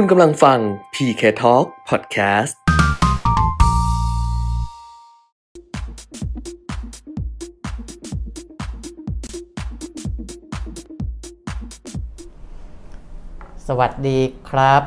[0.00, 0.58] คุณกำลังฟัง
[0.94, 2.54] PK Talk Podcast
[13.66, 14.82] สวัสดีครับ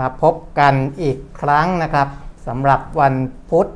[0.00, 2.08] มาพบกันอีกครั้งนะครับ
[2.46, 3.14] สำหรับวัน
[3.50, 3.66] พุธ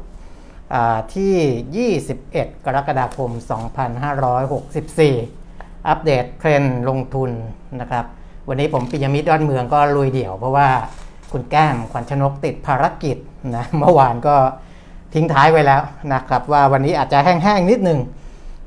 [1.15, 3.31] ที่ 21 กรกฎาคม
[4.25, 7.31] 2564 อัปเดตเทรนด์ลงทุน
[7.83, 8.07] นะครับ
[8.49, 10.69] วันนี้ผมปิยมิตรยอดเมืองก็ลุยเดี่ยว เพราะว่า
[11.33, 13.17] คุณแก้มขวัญชนกติดภารกิจ
[13.57, 14.37] นะเมื่อวานก็
[15.15, 15.83] ทิ้งท้ายไว้แล้ว
[16.13, 18.01] นะครับ ว่าวันนี้อาจจะแห้งๆนิดนึง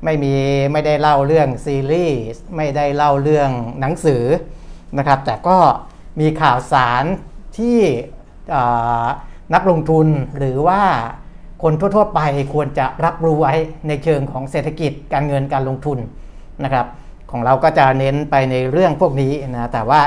[0.04, 0.34] ไม่มี
[0.72, 4.24] ไม่ได้เล่าเรื่องซีรีส์ไม่ได้เล่าเรื่องหนังสือ
[4.98, 5.58] นะครับ แต่ก็
[6.20, 7.04] มีข่าวสาร
[7.58, 7.78] ที่
[9.54, 10.06] นักลงทุน
[10.38, 10.82] หรือว่า
[11.62, 12.20] คนทั่วๆไป
[12.54, 13.54] ควรจะรับรู้ไว้
[13.88, 15.98] ในเชิงของเศรษฐกิจการเงินการลงทุน
[16.64, 16.86] นะครับ
[17.30, 20.00] ของเราก็จะเน้นไปในเรื่องพวกนี้นะแต่ว่า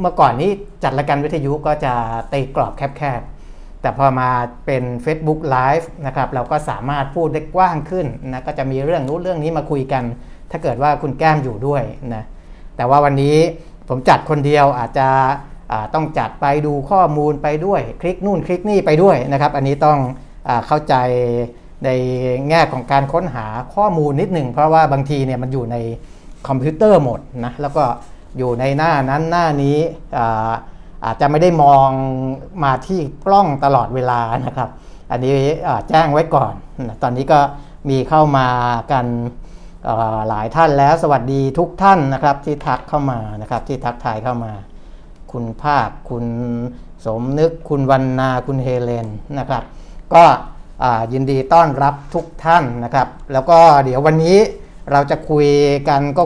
[0.00, 0.50] เมื่อก่อนนี้
[0.82, 1.94] จัดรายการวิทยุก็จะ
[2.32, 4.30] ตีกรอบแคบๆ แต่พอมา
[4.66, 10.02] เป็น Facebook Live นะครับเราก็สามารถพูดได้กว้างขึ้นนะก็จะมีเรื่องนู้นเรื่องนี้มาคุยกัน
[10.50, 11.82] ถ้าเกิดว่าคุณแก้มอยู่ด้วย
[12.14, 12.24] นะ
[12.76, 13.36] แต่ว่าวันนี้
[13.88, 15.08] ผมจัดคนเดียวอาจจะ
[15.94, 19.98] ต้องจัดไปดูข้อมูลไปด้วย คลิกนู่นคลิกนี่ไปด้วยนะครับ อันนี้ต้อง
[20.48, 20.94] อเข้าใจ
[21.84, 21.88] ใน
[22.48, 25.76] แง่ของการค้นหาข้อมูลนิดหนึ่งเพราะว่าบางทีเนี่ยมันอยู่ใน
[26.48, 27.84] คอมพิวเตอร์หมดนะแล้วก็
[28.38, 29.78] อยู่ในหน้านั้นหน้านี้
[30.18, 30.52] อา
[31.04, 31.90] อาจจะไม่ได้มอง
[32.64, 34.68] มาที่กล้องตลอดเวลานะครับ
[35.10, 35.34] อันนี้
[35.88, 36.52] แจ้งไว้ก่อน
[37.02, 37.40] ตอนนี้ก็
[37.90, 38.48] มีเข้ามา
[38.92, 39.06] กัน
[40.28, 44.52] หลายท่านแล้วสวัสดีทุกท่านนะครับที่ทักเข้ามานะครับที่ทักทายเข้ามา
[45.32, 46.24] คุณภาคคุณ
[47.04, 49.06] สมนึกคุณวันนาคุณเฮเลน
[49.38, 49.62] นะครับ
[50.14, 50.24] ก็
[51.12, 54.38] ยินดีต้อนรับทุกท่านนะครับ แล้วก็เดี๋ยววันนี้
[54.92, 55.48] เราจะคุย
[55.88, 56.22] กันก็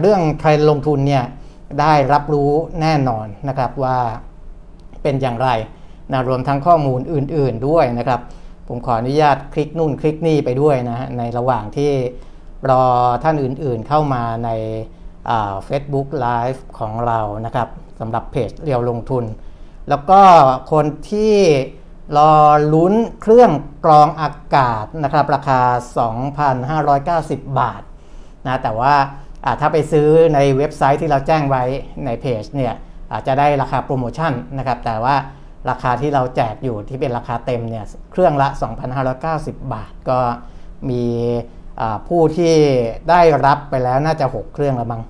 [0.00, 1.24] เรื่องเทรนลงทุนเนี่ย
[1.80, 3.98] ได้รับรู้แน่นอนนะครับว่า
[5.02, 5.48] เป็นอย่างไร
[6.12, 8.20] นะรวมทั้งข้อมูลอื่น ๆด้วยนะครับ
[8.68, 11.92] ผมขออนุญาตคลิกนู่นคลิกนี่ไปด้วยนะฮะในระหว่างที่
[12.70, 12.84] รอ
[13.22, 14.50] ท่านอื่นๆเข้ามาใน
[15.64, 17.68] เฟซบุ๊กไลฟ์ของเรานะครับ
[18.00, 19.24] สำหรับเพจเรียลลงทุน
[19.88, 20.20] แล้วก็
[20.72, 21.34] คนที่
[22.16, 22.32] รอ
[22.74, 23.50] ลุ้นเครื่อง
[23.84, 25.60] กรองอากาศนะครับ ราคา
[26.80, 27.82] 2,590 บาท
[28.46, 28.94] นะแต่ว่า
[29.60, 31.62] ถ้าไปซื้อในเว็บไซต์ที่เราแจ้งไว้
[32.04, 32.74] ในเพจเนี่ย
[33.12, 35.16] อาจจะได้ราคาโปรโมชั่นนะครับ แต่ว่า
[35.70, 38.48] ราคาที่เราแจกอยู่ที่เป็นราคาเต็มเนี่ยเครื่องละ
[39.10, 40.18] 2,590 บาทก็
[40.90, 41.04] มี
[42.08, 42.54] ผู้ที่
[43.10, 45.02] ได้รับไปแล้วน่าจะ 6 เครื่องละมั้ง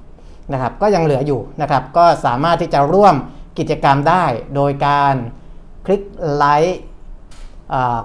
[0.53, 3.15] นะครับ ก็ยังเหลืออยู่นะครับ ก็สามารถที่จะร่วม
[3.59, 5.15] กิจกรรมได้โดยการ
[5.87, 6.03] คลิก
[6.35, 6.81] ไลค์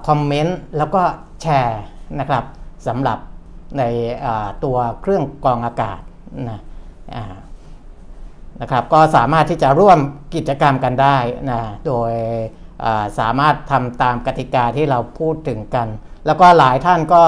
[0.08, 1.02] คอมเมนต์แล้วก็
[1.42, 1.82] แชร์
[2.20, 2.44] นะครับ
[2.88, 3.18] สำหรับ
[3.78, 3.84] ใน
[4.64, 6.00] ตัวเครื่องกรองอากาศ
[6.50, 6.62] นะ
[8.62, 10.00] นะครับก็สามารถที่จะร่วม
[10.36, 11.18] กิจกรรมกันได้
[11.52, 12.14] นะโดย
[13.20, 15.88] สามารถทำตามกติกาที่เราพูดถึงกัน
[16.26, 17.24] แล้วก็หลายท่านก็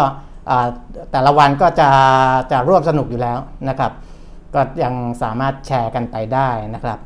[1.12, 1.90] แต่ละวันก็จะ
[2.52, 3.92] จะร่วมสนุกอยู่แล้วนะครับ
[4.56, 4.94] ก็ยัง
[5.24, 7.00] สามารถแชร์กันไปได้นะครับ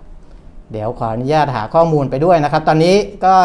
[0.71, 2.95] เดี๋ยวขออนุญาตหาข้อมูลไปด้วยนะครับ ตอนนี้
[3.25, 3.35] ก็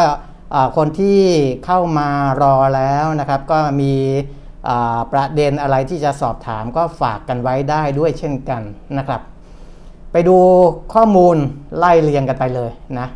[0.77, 1.21] คนที่
[1.65, 2.09] เข้ามา
[2.41, 3.93] รอแล้วนะครับ ก็มี
[5.11, 8.61] ประเด็นอะไรที่จะสอบถามก็ฝากกันไว้ได้ด้วยเช่นกัน
[8.97, 9.21] นะครับ
[10.11, 10.37] ไปดู
[10.93, 11.37] ข้อมูล
[11.77, 13.07] ไล่เรียงกันไปเลยนะ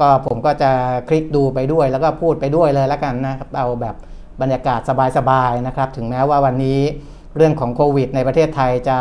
[0.00, 0.70] ก็ผมก็จะ
[1.08, 3.96] คลิกดูไปด้วยแล้วก็พูดไปด้วยเลยแล้วกันนะครับเอาแบบ
[4.40, 4.80] บรรยากาศ
[5.18, 6.80] สบายๆนะครับ ถึงแม้ว่าวันนี้
[7.36, 8.98] เรื่องของโควิด ในประเทศไทยจะ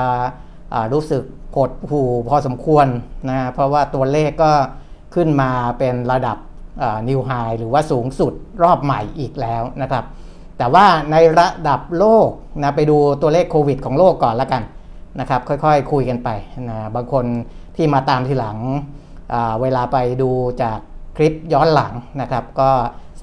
[0.93, 1.23] รู้สึก
[1.55, 2.87] หดหูพอสมควร
[3.29, 4.51] นะเพราะว่าตัวเลขก็
[5.15, 6.37] ขึ้นมาเป็นระดับ
[7.07, 10.06] นิวไฮหรือว่าสูงสุดรอบใหม่อีกแล้วนะครับ
[10.57, 12.29] แต่ว่าในระดับโลก
[12.61, 14.63] นะไปดูตัวเลขโควิดของโลกก่อนล้วกัน
[15.19, 16.29] นะครับ ค่อยๆคคุยกันไป
[16.69, 17.25] นะบางคน
[17.75, 18.57] ที่มาตามทีหลัง
[19.62, 20.31] เวลาไปดู
[20.62, 20.79] จาก
[21.17, 22.72] คลิปย้อนหลังนะครับ ก็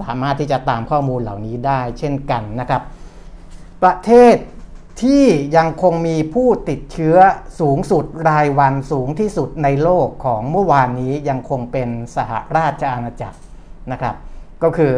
[0.01, 2.81] สามารถที่จะตามข้อมูลเหล่านี้ได้เช่นกันนะครับ
[3.83, 4.35] ประเทศ
[5.01, 5.25] ที่
[5.57, 7.17] ยังคงมีผู้ติดเชื้อ
[7.59, 13.37] สูงสุดรายวันสูงที่สุดในโลกของเมื่อวานนี้ยังคงเป็นสหราชอาณาจักร
[13.91, 14.15] นะครับ
[14.63, 14.95] ก็คือ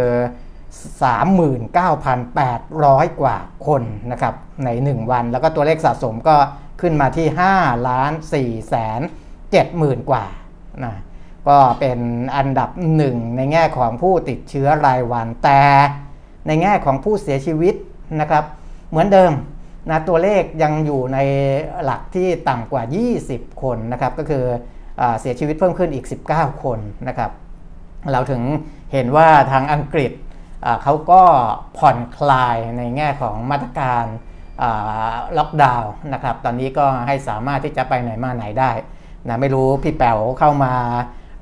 [1.93, 3.37] 39,800 กว่า
[3.67, 4.35] คนนะครับ
[4.65, 6.35] ใน 1 วัน แล้วก็ตัวเลขสะสมก็
[6.81, 7.27] ขึ้นมาที่
[7.57, 9.01] 5ล้าน4แสน
[9.39, 10.25] 7หมื่นกว่า
[10.83, 10.95] นะ
[11.47, 11.99] ก็เป็น
[12.35, 15.61] อันดับหนึ่งในแง่ของผู้ติดเชื้อรายวัน แต่
[16.47, 17.75] ในแง่ของผู้เสียชีวิต
[18.21, 18.43] นะครับ
[18.89, 19.31] เหมือนเดิม
[19.89, 21.17] นะตัวเลขยังอยู่ใน
[21.83, 22.83] หลักที่ต่ำกว่า
[23.23, 24.45] 20 คนนะครับ ก็คือ
[24.99, 27.31] อเสียชีวิตเพิ่มขึ้นอีก 19 คนนะครับ
[28.11, 28.41] เราถึง
[28.93, 30.11] เห็นว่าทางอังกฤษ
[30.83, 31.21] เขาก็
[31.77, 34.05] ผ่อนคลายในแง่ของมาตรการ
[35.37, 38.71] ล็อกดาวน์นะครับ ตอนนี้ก็ให้สามารถที่จะไปไหนมาไหนได้
[39.27, 40.73] นะไม่รู้พี่แป๋วเข้ามา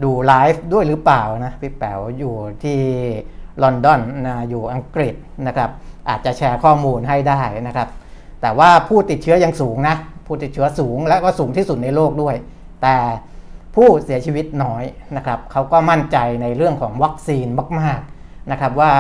[0.04, 2.80] ดูไลฟ์ด้วยหรือเปล่านะพี่แป๋วอยู่ที่
[3.64, 5.16] ลอนดอนนะอยู่อังกฤษ
[5.48, 5.70] นะครับ
[6.10, 7.88] อาจจะแชร์ข้อมูลให้ได้นะครับ
[8.42, 9.96] แต่ว่าผู้ติดเชื้อยังสูงนะ
[10.28, 12.36] ผู้ติดเชื้อสูงและก็สูงที่สุดในโลกด้วย
[12.82, 12.96] แต่
[13.76, 14.84] ผู้เสียชีวิตน้อย
[15.18, 17.48] นะครับเขาก็มั่นใจในเรื่องของวัคซีน
[17.80, 18.94] มากๆนะครับว่า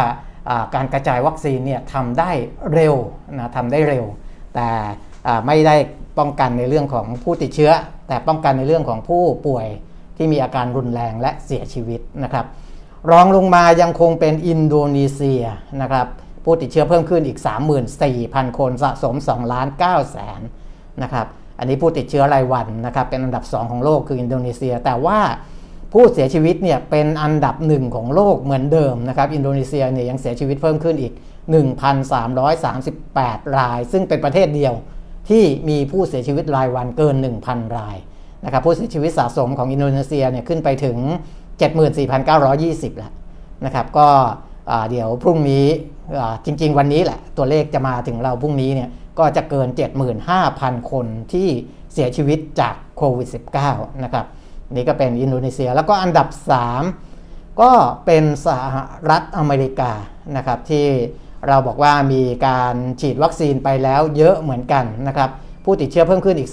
[0.75, 2.31] การกระจายวัคซีนเนี่ยทำได้
[2.73, 2.95] เร็ว
[3.37, 4.05] นะทำได้เร็ว
[4.55, 4.69] แต่
[5.47, 5.75] ไม่ได้
[6.19, 7.71] ป้องกันในเรื่องของผู้ติดเชื้อ
[8.07, 9.67] แต่ป้องกันในเรื่องของผู้ป่วย
[10.17, 12.45] ที่มีอาการรุนแรงและเสียชีวิตนะครับ
[13.11, 15.43] รองลงมายังคงเป็นอินโดนีเซีย
[15.81, 16.07] นะครับ
[16.45, 17.39] ผู้ติดเชื้อเพิ่มขึ้นอีก
[17.97, 20.41] 34,000 คนสะสม2ล้าน9แสน
[21.03, 21.27] นะครับ
[21.61, 25.19] อันนี้ผู้ติดเชื้อรายวันนะครับเป็นอันดับ 2 ของโลกคืออินโดนีเซีย แต่ว่า
[25.93, 31.13] ผู้เสียชีวิตเนี่ยเป็นอันดับหนึ่งของโลกเหมือนเดิมนะครับอินโดนีเซียเนี่ยยังเสียชีวิตเพิ่มขึ้นอีก
[32.33, 34.73] 1,338 ราย ซึ่งเป็นประเทศเดียว
[35.29, 37.15] ที่มีผู้เสียชีวิตรายวันเกิน
[37.45, 37.97] 1,000 ราย
[38.45, 40.97] นะครับผู้เสียชีวิตสะสมของอินโดนีเซียเนี่ยขึ้นไปถึง
[41.77, 43.11] 74,920 แล้ว
[43.65, 44.07] นะครับก็
[44.89, 45.65] เดี๋ยวพรุ่งนี้
[46.45, 49.67] จริง ๆ วันนี้แหละตัวเลขจะมาถึงเราพรุ่งนี้เนี่ย ก็จะเกิน
[50.29, 51.49] 75,000 คนที่
[51.93, 53.27] เสียชีวิตจากโควิด
[53.65, 54.25] -19 นะครับ
[54.73, 56.27] นี่ก็เป็นอินโดนีเซีย แล้วก็อันดับ
[56.97, 57.71] 3 ก็
[58.05, 58.75] เป็นสห
[59.09, 59.91] รัฐอเมริกา
[60.37, 60.87] นะครับ ที่
[61.47, 65.29] เราบอกว่ามีการฉีดวัคซีนไปแล้วเยอะเหมือนกันนะครับ
[65.63, 66.49] ผู้ติดเชื้อเพิ่มขึ้นอีก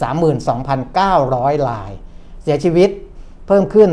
[0.83, 1.91] 32,900ราย
[2.43, 2.91] เสียชีวิต
[3.47, 3.89] เพิ่มขึ้น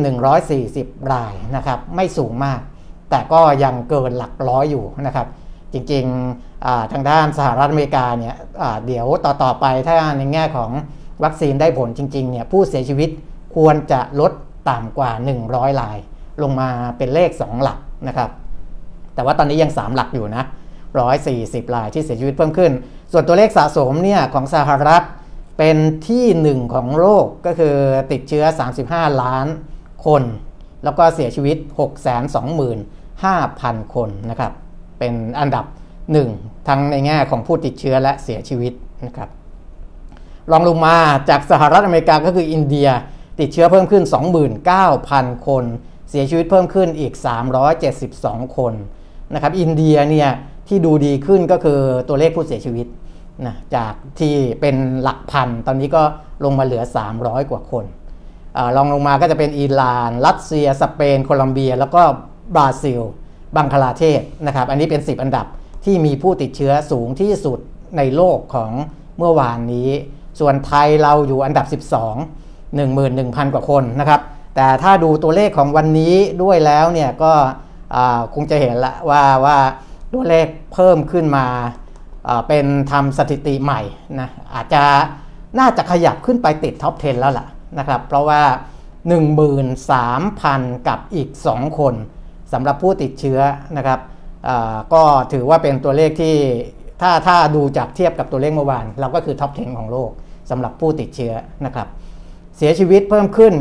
[0.53, 2.61] 140 รายนะครับ ไม่สูงมาก
[3.09, 5.27] แต่ก็ยังเกินหลักร้อยอยู่นะครับ
[5.73, 6.54] จริงๆ
[6.91, 8.35] ทางด้านสหรัฐอเมริกาเนี่ย
[8.85, 10.71] เดี๋ยวต่อๆไปถ้าในแง่ของ
[11.23, 13.09] วัคซีนได้ผลจริงๆเนี่ยผู้เสียชีวิต
[13.55, 14.31] ควรจะลด
[14.69, 15.11] ต่ำกว่า
[15.45, 15.97] 100ราย
[16.41, 18.29] ลงมาเป็นเลข 2 หลักนะครับ
[19.15, 20.43] แต่ว่าตอนนี้ยัง 3 หลักอยู่นะ
[21.09, 22.71] 140รายที่เสียชีวิตเพิ่มขึ้น
[23.11, 25.03] ส่วนตัวเลขสะสมเนี่ยของสหรัฐ
[25.57, 25.77] เป็น
[26.07, 27.75] ที่หนึ่งของโลกก็คือ
[28.11, 28.45] ติดเชื้อ
[28.81, 29.47] 35 ล้าน
[30.05, 30.23] คน
[30.83, 31.57] แล้วก็เสียชีวิต
[32.55, 34.51] 625,000 คนนะครับ
[34.99, 35.65] เป็นอันดับ
[36.11, 36.29] หนึ่ง
[36.67, 38.73] ทั้งในแง่ของผู้ติดเชื้อและเสียชีวิต
[39.05, 39.29] นะครับ
[40.51, 40.95] รองลงมา
[41.29, 42.89] จากสหรัฐอเมริกาก็คืออินเดีย
[43.39, 44.03] ติดเชื้อเพิ่มขึ้น
[44.75, 45.63] 29,000 คน
[46.09, 47.13] เสียชีวิตเพิ่มขึ้นอีก
[47.85, 48.73] 372 คน
[49.33, 50.29] นะครับอินเดียเนี่ย
[50.67, 52.87] ที่ดูดีขึ้นก็คือตัวเลขผู้เสียชีวิต
[53.45, 56.03] นะจากที่เป็นหลักพัน ตอนนี้ก็
[56.43, 56.83] ลงมาเหลือ
[57.15, 57.85] 300 กว่าคน
[58.57, 62.01] อลองลงมาก็จะเป็นอิหร่าน รัสเซีย สเปน โคลอมเบีย แล้วก็
[62.55, 63.01] บราซิล
[63.55, 65.45] บังคลาเทศนะครับ อันนี้เป็น 10 อันดับ
[65.85, 67.59] ที่มีผู้ติดเชื้อสูงที่สุด
[67.97, 68.71] ในโลกของ
[69.17, 69.89] เมื่อวานนี้
[70.39, 74.21] ส่วนไทยเราอยู่อันดับ 12 11,000 กว่าคนนะครับ
[74.55, 77.33] แต่ถ้าดูตัวเลขของวันนี้ด้วยแล้วเนี่ยก็
[78.33, 79.57] คงจะเห็นละว่าว่า
[80.13, 81.45] ตัวเลขเพิ่มขึ้นมา
[82.47, 83.81] เป็นทำสถิติใหม่
[84.19, 84.83] นะอาจจะ
[85.59, 87.47] น่าจะขยับขึ้นไปติดท็อป 10 แล้วล่ะ
[87.79, 88.41] นะครับ เพราะว่า
[89.61, 91.93] 13,000 กับอีก 2 คน
[92.53, 93.39] สำหรับผู้ติดเชื้อ
[93.77, 93.99] นะครับ
[94.93, 95.03] ก็
[95.33, 96.35] ถือว่าเป็นตัวเลขที่
[97.01, 100.09] ถ้าถ้าดูจากเทียบกับตัวเลขเมื่อวาน เราก็คือท็อป 10 ของโลก
[100.49, 101.33] สำหรับผู้ติดเชื้อ
[101.65, 101.87] นะครับ
[102.57, 103.53] เสียชีวิตเพิ่มขึ้น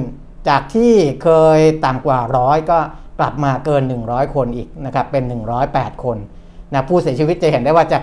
[0.49, 0.93] จากที่
[1.23, 2.79] เคยต่ำกว่าร้อยก็
[3.21, 5.25] กลับมาเกิน 100 คนอีกนะครับเป็น
[5.65, 6.17] 108 คน
[6.73, 8.03] นะผู้เสียชีวิตจะเห็นได้ว่าจาก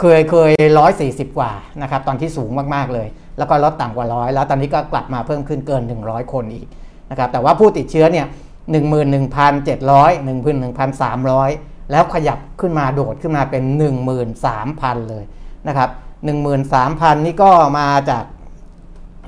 [0.00, 1.52] เคยเคยร้อยสี่สิบกว่า
[1.82, 3.08] นะครับตอนที่สูงมาก ๆ เลย
[3.38, 6.66] แล้วก็ลดต่ำกว่าร้อยแล้วตอนนี้ก็กลับมาเพิ่มขึ้นเกิน 100 คนอีก
[7.10, 8.26] นะครับแต่ว่าผู้ติดเชื้อเนี่ย
[8.70, 11.50] หนึ่งหมื่นหนึ่งพันเจ็ดร้อยหนึ่งพันหนึ่งพันสามร้อย
[11.90, 15.24] แล้วขยับขึ้นมาโดดขึ้นมาเป็นหนึ่งหมื่นสามพันเลย
[15.68, 15.90] นะครับ
[16.24, 18.24] หนึ่งหมื่นสามพันนี่ก็มาจาก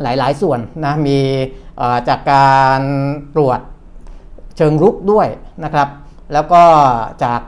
[0.02, 1.18] หลาย ๆ ส่วนนะ มี
[2.08, 2.80] จากการ
[3.34, 3.60] ตรวจ
[4.56, 5.28] เชิงรุกด้วย
[5.64, 5.88] นะครับ
[6.32, 6.62] แล้วก็
[7.24, 7.40] จาก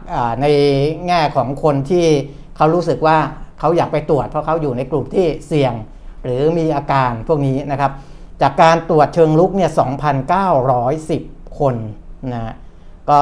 [0.43, 0.47] ใน
[1.07, 2.07] แง่ของคนที่
[2.57, 3.19] เขารู้สึกว่า
[3.61, 5.75] เขาอยากไปตรวจ เพราะเขาอยู่ในกลุ่มที่เสี่ยง
[6.25, 7.93] หรือมีอาการพวกนี้นะครับ
[8.43, 9.71] จากการตรวจเชิงลุกเนี่ย
[10.77, 11.75] 2,910 คน
[12.33, 12.55] นะ
[13.11, 13.21] ก็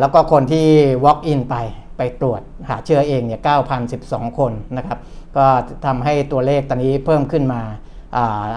[0.00, 0.66] แล้วก็คนที่
[1.04, 1.56] walk in ไป
[1.96, 3.40] ไปตรวจหาเชื้อเองเนี่ย
[3.88, 4.98] 9,012 คนนะครับ
[5.36, 5.46] ก็
[5.86, 7.62] ทำให้ตัวเลขตอนนี้เพิ่มขึ้นมา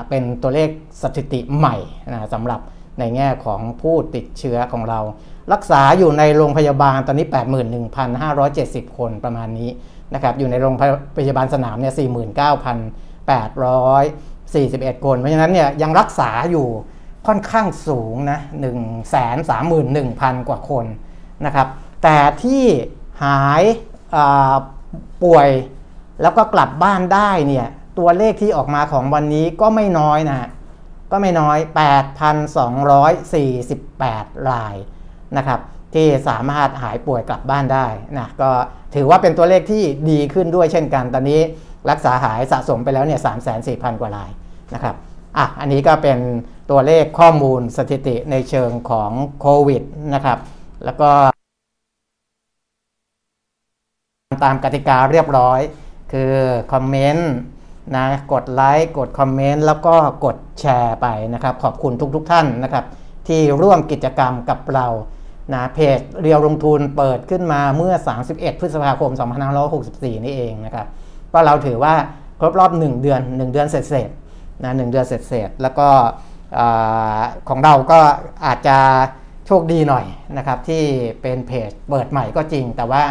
[0.09, 0.69] เป็นตัวเลข
[1.01, 1.75] สถิติใหม่
[2.13, 2.59] นะสำหรับ
[2.99, 4.99] ในแง่ของผู้ติดเชื้อของเรา
[5.53, 7.25] รักษาอยู่ในโรงพยาบาลตอนนี้
[7.91, 9.69] 81,570 คนประมาณนี้
[10.13, 10.75] นะครับอยู่ในโรง
[11.17, 11.93] พยาบาลสนามเนี่ย
[14.97, 16.67] 49,841 คน เพราะฉะนั้นเนี่ยยังรักษาอยู่
[17.27, 18.39] ค่อนข้างสูงนะ
[19.23, 20.85] 131,000กว่าคน
[21.45, 21.67] นะครับ
[22.03, 22.63] แต่ที่
[23.23, 23.63] หาย
[25.23, 25.49] ป่วย
[26.21, 27.67] แล้วก็กลับบ้านได้เนี่ย
[27.99, 30.49] ตัวเลขที่ออกมาของวันนี้ก็ไม่น้อยนะ
[31.11, 31.57] ก็ไม่น้อย
[33.47, 34.75] 8,248 ราย
[35.37, 35.59] นะครับ
[35.93, 38.49] ที่สามารถหายป่วยกลับบ้านได้นะก็
[38.95, 41.41] ถือว่าเป็นตัวเลขที่ดีขึ้นด้วยเช่นกัน ตอนนี้
[41.89, 44.31] รักษาหายสะสมไปแล้วเนี่ยสามแสนสี่พันกว่าราย
[44.73, 44.95] นะครับ
[45.37, 46.19] อะอันนี้ก็เป็น
[46.69, 49.83] ตัวเลขข้อมูลสถิติในเชิงของโควิด
[50.13, 50.39] นะครับ
[50.85, 51.09] แล้วก็
[54.43, 55.59] ตามกติกาเรียบร้อย
[56.11, 56.33] คือ
[56.73, 57.31] คอมเมนต์
[57.95, 59.95] นะกดไลค์กดคอมเมนต์แล้วก็
[60.25, 62.85] กดแชร์ไปนะครับ ขอบคุณทุกๆทท่านนะครับ
[63.27, 64.87] ที่ร่วมกิจกรรมกับเรา
[65.53, 67.93] นะเพจเรียวลงทุนเปิดขึ้นมาเมื่อ
[68.27, 69.11] 31 พฤษภาคม
[69.67, 70.87] 2564 นี่เองนะครับ
[71.33, 71.93] ก็เราถือว่า
[72.39, 75.87] ครบรอบ 1 เดือน 1 เดือนเสร็จๆนะหเดือนเสร็จๆแล้วก็
[77.49, 77.99] ของเราก็
[78.45, 78.77] อาจจะ
[79.47, 80.05] โชคดีหน่อย
[80.37, 80.83] นะครับที่
[81.21, 83.03] เป็นเพจเปิดใหม่ก็จริง แต่ว่า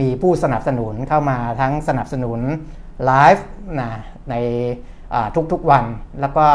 [0.00, 2.40] มีผู้สนับสนุนเข้ามาทั้งสนับสนุน
[3.04, 3.46] ไลฟ์
[3.80, 3.92] นะ
[4.30, 4.34] ใน
[5.52, 5.84] ทุกๆวัน
[6.20, 6.46] แล้วก็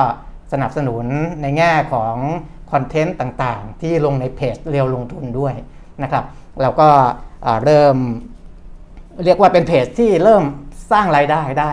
[0.54, 1.06] สนับสนุน
[1.42, 2.16] ในแง่ของ
[2.72, 5.54] คอนเทนต์ต่างๆ ที่ลงในเพจเรียวลงทุนด้วย
[6.04, 6.24] นะครับ
[6.62, 6.90] เราก็
[7.64, 7.98] เริ่ม
[9.24, 10.44] เรียกว่าเป็นเพจที่เริ่ม
[10.92, 11.72] สร้างรายได้ได้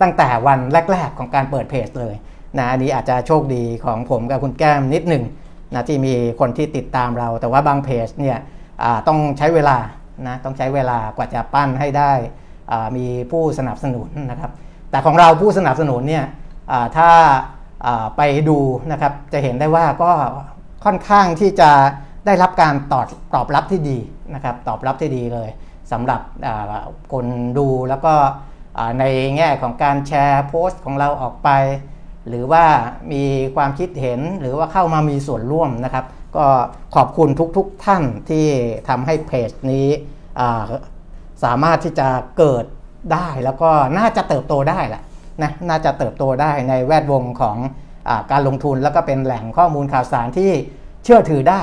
[0.00, 0.58] ตั้งแต่วัน
[0.92, 2.14] แรก ๆ ของการเปิดเพจเลย
[2.58, 5.24] นะอันนี้อาจจะโชคดีของผมกับคุณแก้มนิดหนึ่ง
[5.74, 8.38] นะที่มีคนที่ติดตามเรา แต่ว่าบางเพจเนี่ย
[9.08, 9.76] ต้องใช้เวลา
[10.26, 12.12] นะต้องใช้เวลากว่าจะปั้นให้ได้
[12.96, 14.50] มีผู้สนับสนุนนะครับ
[14.90, 16.24] แต่ของเราผู้สนับสนุนเนี่ย
[16.96, 17.10] ถ้า
[18.16, 18.58] ไปดู
[18.92, 20.12] นะครับจะเห็นได้ว่าก็
[20.84, 21.70] ค่อนข้างที่จะ
[22.26, 23.98] ได้รับการตอบตอบรับที่ดี
[24.34, 25.48] นะครับตอบรับที่ดีเลย
[25.92, 26.20] สำหรับ
[27.12, 27.26] คน
[27.58, 28.14] ดูแล้วก็
[28.98, 29.04] ใน
[29.36, 31.48] แง่ของการแชร์โพสต์ของเราออกไป
[32.28, 32.64] หรือว่า
[33.12, 33.24] มี
[33.56, 36.04] ความคิดเห็นหรือว่าเข้ามามีส่วนร่วมนะครับ
[36.36, 36.46] ก็
[36.94, 38.46] ขอบคุณทุกๆทท่านที่
[38.88, 39.88] ทำให้เพจนี้
[41.44, 42.64] สามารถที่จะเกิด
[43.12, 45.02] ได้แล้วก็น่าจะเติบโตได้แหละ
[45.42, 47.56] นะน่าจะเติบโตได้ในแวดวงของ
[48.08, 50.50] อการลงทุนแล้วก็เป็นแหล่งข้อมูลข่าวสารที่
[51.04, 51.62] เชื่อถือได้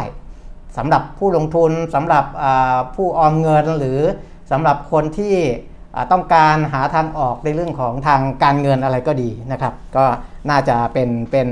[0.77, 2.25] สำหรับผู้ลงทุนสำหรับ
[2.95, 3.99] ผู้ออมเงินหรือ
[4.51, 5.35] สำหรับคนที่
[6.11, 10.05] ต้องการหาทางออกในเรื่องของทางการเงินอะไรก็ดีนะครับ ก็
[10.49, 11.47] น่าจะเป็นเป็น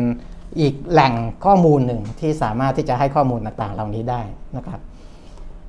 [0.59, 1.13] อีกแหล่ง
[1.45, 4.21] ข้อมูลหนึ่งที่สามารถที่จะให้ข้อมูลต่างๆ เหล่านี้ได้
[4.57, 4.79] นะครับ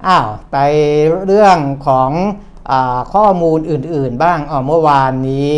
[0.07, 0.57] อ้าวไป
[1.27, 2.11] เรื่องของ
[2.71, 2.73] อ
[3.15, 5.51] ข้อมูลอื่นๆ บ้างอ๋อเมื่อวานนี้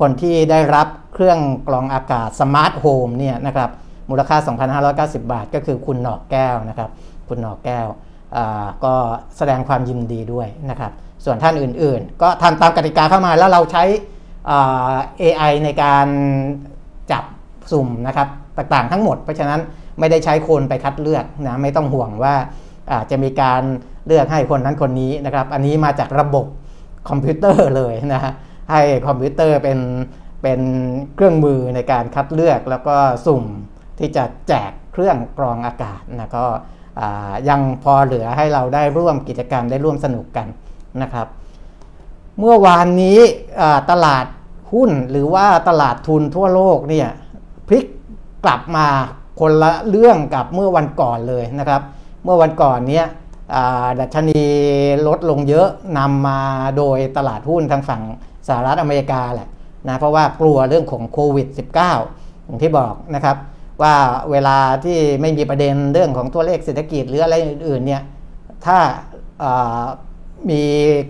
[0.00, 3.70] คนที่ได้รับเครื่องกรองอากาศสมาร์ทโฮมเนี่ยนะครับ
[4.10, 4.36] มูลค่า
[5.20, 6.90] 2,590 บาท ก็คือคุณหนอกแก้วนะครับ
[7.28, 7.86] คุณหนอกแก้ว
[8.84, 8.94] ก็
[9.36, 10.92] แสดงความยินดีด้วยนะครับ
[11.24, 13.84] ส่วนท่านอื่นๆ ก็ทำตามกติกาเข้ามาแล้วเราใช้
[15.22, 16.06] AI ในการ
[17.70, 19.60] สุ่มนะครับต่างๆ ทั้งหมด เพราะฉะนั้น
[19.98, 22.34] ไม่ได้ใช้คนไปคัดเลือกนะไม่ต้องห่วงว่า
[23.10, 23.62] จะมีการ
[24.06, 26.46] เลือกให้คนนั้นคนนี้นะครับ อันนี้มาจากระบบ
[27.08, 28.32] คอมพิวเตอร์เลยนะฮะ
[28.70, 29.78] ให้คอมพิวเตอร์เป็น
[30.42, 30.60] เป็น
[31.14, 32.96] เครื่องมือในการคัดเลือกแล้วก็
[33.26, 33.44] สุ่ม
[33.98, 36.44] ที่จะแจกเครื่องกรองอากาศนะก็
[37.48, 40.46] ยังพอเหลือให้เราได้ร่วมกิจกรรมได้ร่วมสนุกกัน
[41.02, 41.26] นะครับ
[42.38, 43.18] เมื่อวานนี้
[43.90, 44.26] ตลาด
[44.72, 47.08] หุ้นหรือว่าตลาดทุนทั่วโลกเนี่ย
[47.68, 47.84] พลิก
[48.44, 48.86] กลับมา
[49.40, 51.82] คนละเรื่องกับเมื่อวันก่อนเลยนะครับ
[52.24, 53.06] เมื่อวันก่อนเนี้ย
[54.00, 54.40] ดัชนี
[55.06, 56.40] ลดลงเยอะนำมา
[56.76, 58.02] โดยตลาดหุ้นทางฝั่ง
[58.48, 59.48] สหรัฐอเมริกาแหละ
[59.88, 63.36] นะเพราะว่ากลัวเรื่องของโควิด -19 อย่างที่บอกนะครับ
[63.82, 63.94] ว่า
[64.30, 68.02] เวลาที่ไม่มีประเด็นเรื่องของตัวเลขเศรษฐกิจหรืออะไรอื่นๆเนี่ย
[68.66, 68.78] ถ้า
[70.50, 70.62] มี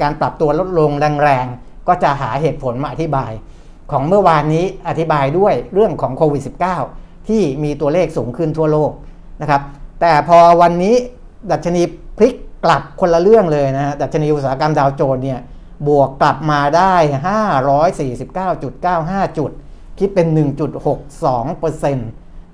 [0.02, 0.90] การปรับตัวลดลง
[1.22, 3.32] แรงๆ ก็จะหาเหตุผลมาอธิบาย
[3.92, 6.42] ของเมื่อวานนี้อธิบายด้วยเรื่องของโควิด
[6.86, 8.92] -19 ที่มีตัวเลขสูงขึ้นทั่วโลก
[9.40, 9.62] นะครับ
[10.00, 10.94] แต่พอวันนี้
[11.50, 11.82] ดัชนี
[12.16, 15.40] พลิกกลับคนละเรื่องเลยนะฮะดัชนีอุตสาหกรรมดาวโจนเนี่ย
[15.88, 16.94] บวกกลับมาได้
[18.56, 19.50] 549.95 จุด
[19.98, 20.26] คิดเป็น
[21.08, 21.98] 1.62%น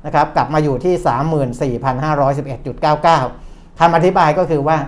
[0.09, 0.95] ะครับกลับมาอยู่ที่
[2.59, 4.79] 34,511.99คำอธิบายก็คือว่า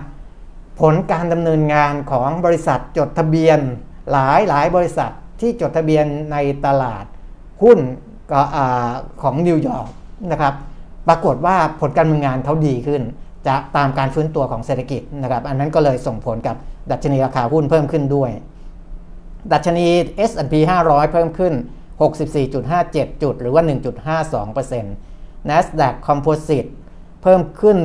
[0.79, 3.59] ผลการดำเนินงานของบริษัทจดทะเบียน
[4.11, 7.05] หลายหลายบริษัท ที่จดทะเบียนในตลาด
[7.63, 7.79] หุ้น
[9.21, 9.87] ของนิวยอร์ก
[10.31, 10.53] นะครับ
[11.07, 13.01] ปรากฏว่าผลการดำเนินงานเขาดีขึ้น
[13.47, 16.55] จะตามการฟื้นตัวของเศรษฐกิจนะครับ อันนั้นก็เลยส่งผลกับ
[16.91, 18.31] ดัชนีราคาหุ้นเพิ่มขึ้นด้วย
[19.53, 19.85] ดัชนี
[20.29, 20.53] S&P
[20.87, 21.53] 500 เพิ่มขึ้น
[22.37, 23.63] 64.57 จุด หรือว่า
[24.35, 26.69] 1.52% NASDAQ Composite
[27.23, 27.77] เพิ่มขึ้น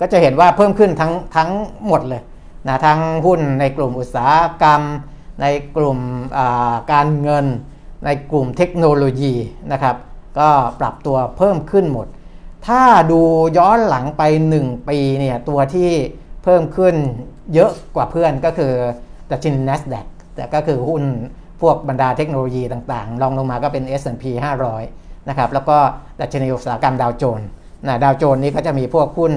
[0.00, 1.50] ก็จะเห็นว่าเพิ่มขึ้นทั้งทั้ง
[1.86, 2.22] หมดเลย
[2.66, 4.82] นะทั้งหุ้นในกลุ่มอุตสาหกรรม
[5.42, 5.98] ในกลุ่ม
[6.92, 7.46] การเงิน
[8.04, 9.34] ในกลุ่มเทคโนโลยี
[9.72, 9.96] นะครับ
[10.38, 10.48] ก็
[10.80, 12.06] ปรับตัวเพิ่มขึ้นหมด
[12.66, 13.20] ถ้าดู
[13.58, 14.22] ย้อนหลังไป
[14.58, 15.90] 1 ปีเนี่ยตัวที่
[16.44, 16.94] เพิ่มขึ้น
[17.54, 18.72] เยอะกว่าเพื่อนก็คือ
[19.30, 20.06] ดัชนี NASDAQ
[20.36, 21.02] แต่ก็คือหุ้น
[21.62, 24.24] พวกบรรดาเทคโนโลยีต่างๆ ลองลงมาก็เป็น S&P
[24.76, 25.76] 500 นะครับ แล้วก็
[26.20, 27.48] ดัชนีอุตสาหกรรมดาวโจนส์
[27.86, 29.32] นะดาวโจนส์นี้ก็จะมีพวกหุ้น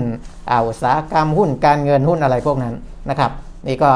[0.67, 2.75] อุตสาหกรรมหุ้นการเงินหุ้นอะไรพวกนั้น
[3.09, 3.31] นะครับ
[3.67, 3.91] นี่ก็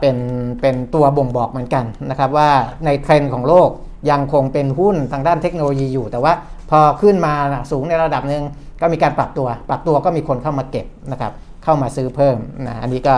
[0.00, 0.16] เป็น
[0.60, 2.50] เป็นตัวบ่งบอกเหมือนกันนะครับว่า
[2.84, 3.68] ในเทรนด์ของโลก
[4.10, 6.32] ยังคงเป็นหุ้นทางด้านเทคโนโลยีอยู่ แต่ว่า
[6.70, 7.34] พอขึ้นมา
[7.70, 8.42] สูงในระดับหนึ่ง
[8.80, 11.32] ก็มีการปรับตัว ปรับตัวก็มีคนเข้ามาเก็บนะครับ
[11.64, 13.14] เข้ามาซื้อเพิ่มนะอันนี้ก็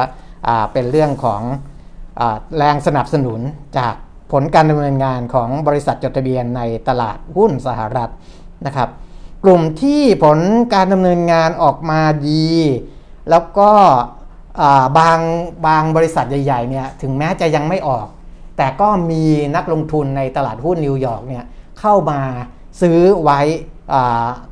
[0.72, 1.42] เป็นเรื่องของ
[2.20, 2.22] อ
[2.56, 3.40] แรงสนับสนุน
[3.78, 3.94] จาก
[4.32, 8.10] ผลการดำเนินงานของบริษัทจดทะเบียนในตลาดหุ้นสหรัฐ
[8.66, 8.88] นะครับ
[9.44, 10.38] กลุ่มที่ผล
[10.74, 12.46] การดำเนินงานออกมาดี
[13.30, 13.70] แล้วก็
[14.98, 15.18] บาง
[15.66, 18.06] บางบริษัทใหญ่ๆเนี่ยถึงแม้จะยังไม่ออก
[18.56, 19.22] แต่ก็มี
[19.56, 21.44] นักลงทุนในตลาดหุ้นนิวยอร์กเนี่ย
[21.80, 22.20] เข้ามา
[22.80, 23.40] ซื้อไว้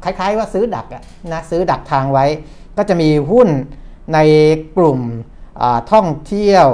[0.03, 0.87] คล้ายๆว่าซื้อดัก
[1.33, 2.27] นะซื้อดักทางไว้
[2.77, 3.49] ก็จะมีหุ้น
[4.15, 4.19] ใน
[4.77, 5.01] กลุ่ม
[5.93, 6.67] ท่องเที่ยว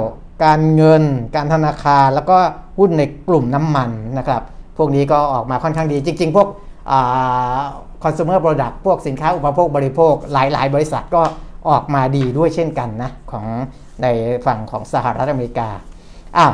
[0.43, 1.03] การเงิน
[1.35, 2.37] การธนาคาร แล้วก็
[2.79, 4.41] หุ้นในกลุ่มน้ำมันนะครับ
[4.77, 6.47] พวกนี้ก็ออกมาค่อนข้างดี จริง ๆ พวก
[8.03, 11.21] consumer product พวกสินค้าอุปโภคบริโภคหลาย ๆ บริษัทก็
[11.69, 13.45] ออกมาดีด้วยเช่นกันนะของ
[14.01, 14.07] ใน
[14.45, 15.69] ฝั่งของสหรัฐอเมริกา
[16.37, 16.53] อ้าว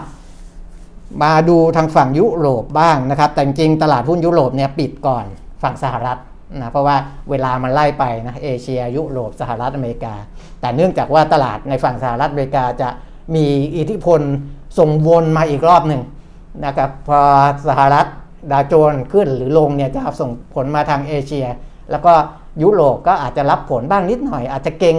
[1.24, 5.26] มาดูทางฝั่งยุโรปบ้างนะครับ แต่จริงตลาดหุ้นยุโรปเนี่ยปิดก่อน
[5.64, 6.18] ฝั่งสหรัฐ
[6.60, 6.96] นะเพราะว่า
[7.30, 10.14] เวลามันไล่ไปนะเอเชียยุโรปสหรัฐอเมริกา
[10.62, 12.90] แต่เนื่องจากว่าตลาดในฝั่งสหรัฐอเมริกาจะ
[13.36, 13.46] มี
[13.78, 14.22] อิทธิพล
[14.80, 16.02] ส่งวนมาอีกรอบหนึ่ง
[16.66, 17.20] นะครับพอ
[17.68, 18.06] สหรัฐ
[18.52, 21.46] ดาวโจนขึ้นหรือลงเนี่ยจะส่งผลมาทางเอเชีย
[21.92, 22.14] แล้วก็
[22.64, 24.98] ยุโรปก็อาจจะรับผลบ้างนิดหน่อย อาจจะเก่ง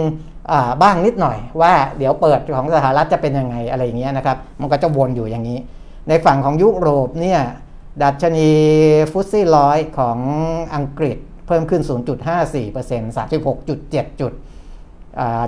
[0.81, 5.59] บ้างนิดหน่อย ว่าเดี๋ยวเปิดของสหรัฐจะเป็นยังไงอะไรอย่างเงี้ยนะครับ มันก็จะวนอยู่อย่างนี้
[6.07, 7.41] ในฝั่งของยุโรปเนี่ย
[8.03, 8.49] ดัชนี
[9.11, 10.17] ฟุตซี่ร้อยของ
[10.75, 11.81] อังกฤษเพิ่มขึ้น
[12.47, 14.33] 0.54% 36.7 จุด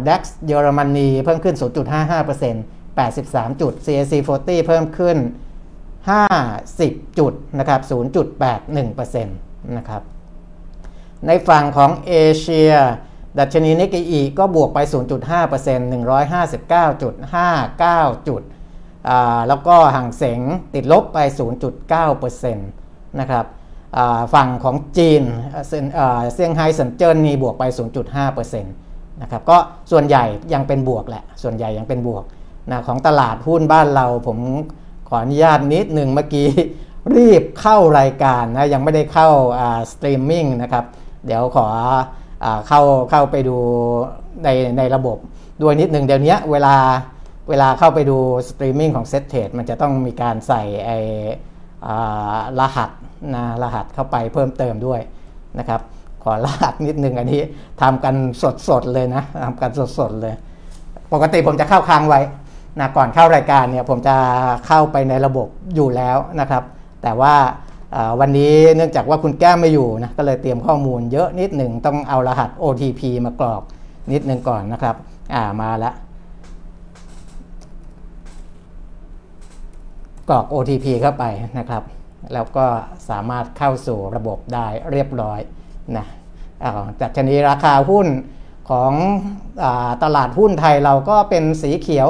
[0.08, 1.56] ดัคเยอรมนีเพิ่มขึ้น
[2.22, 5.18] 0.55% 83 จุด CAC 40 เพิ่มขึ้น
[6.38, 7.82] 50 จุดนะครับ
[8.52, 10.02] 0.81%นะครับ
[11.28, 12.72] ในฝั่งของเอเชีย
[13.40, 14.92] ดัชนีนิกเกอีก็บวกไป 0.5%
[16.92, 18.44] 159.59 จุด
[19.48, 20.40] แล้วก็ฮั่งเส็ง
[20.74, 21.18] ติดลบไป
[21.82, 23.46] 0.9%นะครับ
[24.34, 25.24] ฝั่งของจีน
[25.68, 27.64] เซี่ยงไฮ้เซินเจิ้นนี่บวกไป
[28.08, 29.58] 0.5%นะครับก็
[29.92, 32.24] ส่วนใหญ่ยังเป็นบวกแหละ ส่วนใหญ่ยังเป็นบวก
[32.72, 34.38] นะของตลาดหุ้นบ้านเราผม
[35.08, 36.48] ขออนุญาตนิดหนึ่งเมื่อกี้
[37.16, 39.30] รีบเข้ารายการนะยังไม่ได้เข้า
[39.92, 40.86] สตรีมมิ่งนะครับ
[41.26, 41.66] เดี๋ยวขอ
[42.44, 42.82] อเข้า
[43.12, 43.58] เข้าไปดู
[44.44, 45.18] ในในระบบ
[45.62, 46.76] ด้วยนิดหนึ่งเดี๋ยวนี้เวลา
[47.50, 48.18] เวลาเข้าไปดู
[48.50, 50.92] สตรีมมิ่งของ Settrade มันจะต้องมีการใส่ไอ
[52.60, 52.92] รหัส
[53.36, 55.02] นะรหัสเข้าไปเพิ่มเติมด้วย
[55.60, 55.82] นะครับ
[56.24, 57.42] ขอรหัสนิดหนึ่งอันนี้
[57.82, 58.16] ทำกัน
[58.70, 60.34] สดๆเลยนะทำกันสดๆเลย
[61.14, 62.22] ปกติผมจะเข้าค้างไว้
[62.80, 64.16] นะก่อนเข้ารายการเนี่ยผมจะ
[64.68, 66.64] เข้าไปในระบบอยู่แล้วนะครับ
[67.04, 67.34] แต่ว่า
[68.20, 73.62] วันนี้เนื่องจากว่าคุณแก้มไม่อยู่นะก็เลยเตรียมข้อมูลเยอะนิดหนึ่งต้องเอารหัส OTP มากรอก
[74.12, 74.96] นิดหนึ่งก่อนนะครับ
[75.34, 75.94] อ่ามาแล้ว
[80.30, 81.24] กรอก OTP เข้าไป
[81.60, 81.84] นะครับ
[82.34, 82.66] แล้วก็
[83.10, 85.40] สามารถเข้าสู่ระบบได้เรียบร้อย
[85.98, 86.06] นะ
[87.02, 88.08] จากชนีราคาหุ้น
[88.70, 88.92] ของ
[89.64, 89.66] อ
[90.04, 92.10] ตลาดหุ้นไทยเราก็เป็นสีเขียว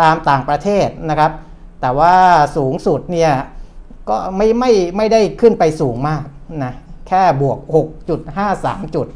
[0.00, 1.32] ตามต่างประเทศนะครับ
[1.80, 2.14] แต่ว่า
[2.56, 3.32] สูงสุดเนี่ย
[4.08, 6.22] ก็ไม่ไม่ไม่ได้ขึ้นไปสูงมาก
[6.64, 6.72] นะ
[7.08, 7.58] แค่บวก
[8.26, 9.08] 6.53 จุด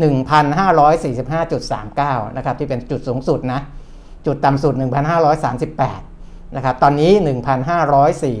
[0.00, 3.60] 1,545.39 นะครับที่เป็นจุดสูงสุดนะ
[4.26, 4.74] จุดต่ำสุด
[5.84, 7.12] 1,538 นะครับ ตอนนี้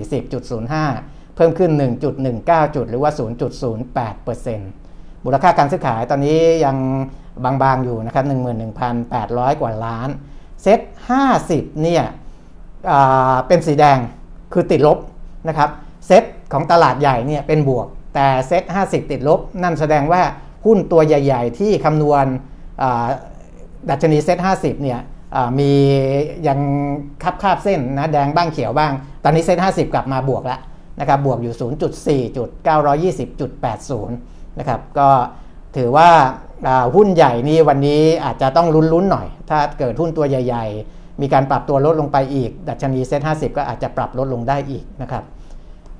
[0.04, 1.70] 1,540.05 เพิ่มขึ้น
[2.24, 6.76] 1.19 จุด หรือว่า 0.08%มูลค่าการซื้อขายตอนนี้ยัง
[7.44, 8.24] บางๆอยู่นะครับ
[8.92, 10.08] 11,800 กว่าล้าน
[10.62, 10.80] เซ็ต
[11.30, 12.04] 50 เนี่ย
[13.46, 13.98] เป็นสีแดง
[14.52, 14.98] คือติดลบ
[15.48, 15.70] นะครับ
[16.06, 20.22] เซ็ตของตลาดใหญ่เนี่ยเป็นบวก แต่ SET50 ติดลบ นั่นแสดงว่า
[20.66, 22.26] หุ้นตัวใหญ่ ๆ ที่คำนวณ
[23.90, 25.00] ดัชนี SET50 เนี่ย
[25.58, 25.72] มี
[26.48, 26.58] ยัง
[27.22, 28.92] คับคาบเส้นนะแดงบ้างเขียวบ้าง
[29.24, 30.60] ตอนนี้ SET50 กลับมาบวกแล้ว
[31.00, 31.54] นะครับบวกอยู่
[32.30, 34.08] 0.4.920.80
[34.58, 35.08] นะครับก็
[35.76, 36.10] ถือว่า
[36.94, 45.24] หุ้นใหญ่นี่วันนี้อาจจะต้องลุ้นๆหน่อย ถ้าเกิดหุ้นตัวใหญ่ ๆ มีการปรับตัวลดลงไปอีก ดัชนีเซ็ต50 ก็อาจจะปรับลดลงได้อีกนะครับ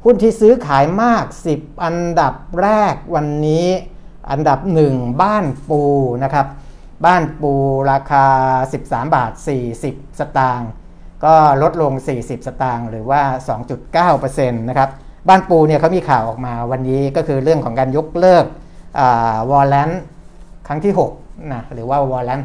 [0.08, 3.66] หุ้นที่ซื้อขายมาก 10 อันดับแรกวันนี้
[4.30, 4.58] อันดับ
[4.90, 5.82] 1 บ้านปู
[6.24, 6.46] นะครับ
[7.06, 7.52] บ้านปู
[7.90, 8.26] ราคา
[8.72, 9.32] 13 บาท
[9.76, 10.70] 40 สตางค์
[11.24, 13.22] ก็ลดลง 40 สตางค์หรือว่า
[13.94, 14.88] 2.9%นะครับ
[15.28, 18.44] บ้านปูเนี่ยเขามีข่าวออกมาวันนี้ก็คือเรื่องของการยกเลิก
[19.50, 19.90] วอลเลน
[20.66, 22.40] ครั้งที่6นะหรือว่าวอลเลน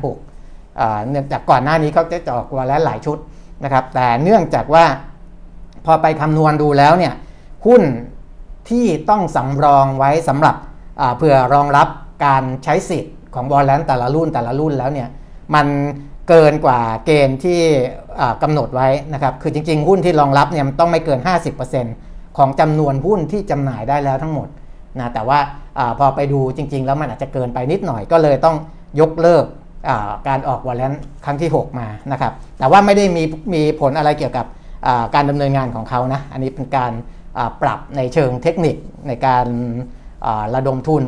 [0.52, 3.18] 6เนื่องจากก่อนหน้านี้เขาจะจอกวอลเลนหลายชุด
[3.64, 4.86] นะครับแต่เนื่องจากว่า
[5.86, 7.16] พอไปคำนวณดูแล้วเนี่ย
[7.68, 7.84] หุ้น
[8.70, 10.56] ที่ต้องสำรองไว้สำหรับ
[11.18, 11.88] เพื่อรองรับ
[12.26, 15.10] การใช้สิทธิ์ของบอลแลนแต่ละรุ่นแต่ละรุ่นแล้วเนี่ย
[15.56, 15.68] มัน
[16.30, 17.62] เกินกว่าเกณฑ์ที่
[18.44, 24.48] กำหนดไว้นะครับคือจริง ๆ หุ้นที่รองรับเนี่ยมันต้องไม่เกิน 50%ขของจำนวนหุ้นที่จำหน่ายได้แล้วทั้งหมด
[25.00, 25.40] นะแต่ว่า
[25.78, 28.56] อพอไปดูจริง ๆ แล้วมันอาจจะเกินไปนิดหน่อยก็เลยต้อง
[29.00, 29.46] ยกเลิก
[30.28, 30.94] การออกวอลเลน
[31.26, 34.46] ครั้งที่ 6 มานะครับแต่ว่าไม่ได้มีมีผลอะไรเกี่ยวกับ
[35.16, 36.92] การดำเนินงานของเขานะอันนี้เป็นการ
[37.62, 38.76] ปรับในเชิงเทคนิค
[39.08, 39.46] ในการ
[40.56, 41.04] ระดมทุน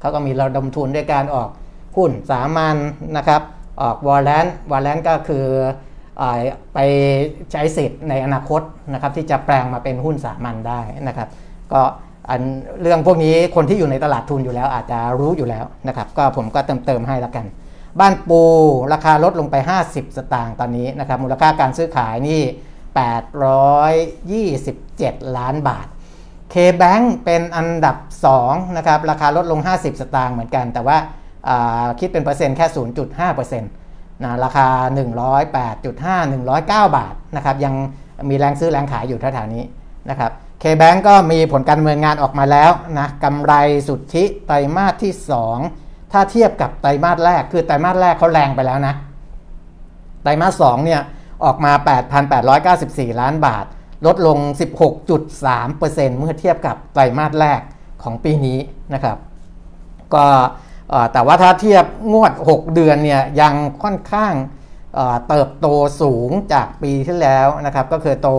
[0.00, 1.50] เขาก็มีระดมทุนด้วยการออก
[1.96, 2.76] หุ้นสามัญ
[3.16, 3.42] นะครับ
[3.80, 5.44] ออกวอลเลนวอลเลนก็คือ
[6.74, 6.78] ไป
[7.52, 11.28] ใช้สิทธิ์ในอนาคตนะครับที่จะแปลงมาเป็นหุ้นสามัญได้นะครับ
[11.72, 11.82] ก็
[12.30, 12.42] อัน
[12.82, 17.46] เรื่องพวกนี้คนที่อยู่ในตลาดทุนอยู่แล้วอาจจะรู้อยู่แล้วนะครับ ก็ผมก็เติมเติมให้แล้วกัน
[18.00, 18.40] บ้านปู
[18.92, 19.56] ราคาลดลงไป
[19.86, 22.42] 50 สตางค์ตอนนี้นะครับ มูลค่าการซื้อขายนี่
[23.02, 25.86] 827 ล้านบาท
[26.52, 27.96] K-Bank เป็นอันดับ
[28.36, 30.96] 2นะครับราคาลดลง 50 สตางค์เหมือนกัน แต่ว่า
[31.98, 32.66] คิดเป็นเปอร์เซ็นต์แค่
[33.14, 34.66] 0.5%นะราคา
[36.26, 37.74] 108.5 109 บาทนะครับยัง
[38.28, 39.64] มีแรงซื้อแรงขายอยู่แถวๆนี้
[40.10, 40.30] นะครับ
[40.62, 43.52] K-Bank ก็มีผลการดำเนินงานออกมาแล้วนะกำไร
[43.88, 45.12] สุทธิไตรมาสที่
[45.62, 48.94] 2 ถ้าเทียบกับไตรมาสแรกคือไตรมาสแรกเขาแรงไปแล้วนะ
[50.22, 51.00] ไตรมาส2เนี่ย
[51.44, 51.72] ออกมา
[52.66, 53.64] 8,894 ล้านบาท
[54.06, 54.38] ลดลง
[55.08, 57.60] 16.3%เมื่อเทียบกับไตรมาสแรก
[58.02, 58.58] ของปีนี้
[58.94, 59.18] นะครับ
[60.14, 60.26] ก็
[61.12, 64.34] แต่ว่าถ้าเทียบงวด 6 เดือนเนี่ยยังค่อนข้าง
[65.28, 65.66] เติบโต
[66.02, 68.30] สูงจากปีที่แล้วนะครับ ก็คือโต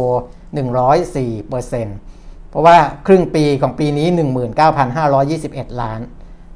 [0.75, 4.07] 104%เพราะว่าครึ่งปีของปีนี้
[5.13, 5.99] 19,521 ล้าน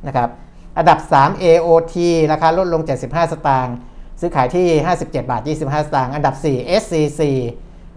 [0.08, 0.30] นะครับ
[0.78, 1.96] อันดับ 3 AOT
[2.32, 3.76] ราคาลดลง 75 สตางค์
[4.20, 4.68] ซื้อขายที่
[5.00, 7.22] 57 บาท 25 สตางค์อันดับ 4 SCC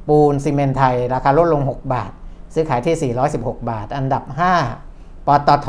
[0.08, 2.10] ปูนซีเมนไทย ราคาลดลง 6 บาท
[2.54, 4.24] ซื้อขายที่ 416 บาท อันดับ
[4.74, 5.68] 5ปตท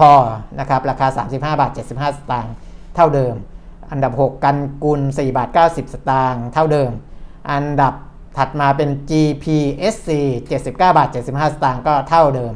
[0.60, 2.54] นะครับราคา 35 บาท 75 สตางค์
[2.96, 3.36] เท่าเดิม
[3.92, 6.92] อันดับ 6 กันกุล 4 บาท 90 สตางค์เท่าเดิม
[7.52, 7.94] อันดับ
[8.38, 10.10] ถัดมาเป็น GPSC
[10.48, 12.54] 79 บาท 75 สตางค์ก็เท่าเดิม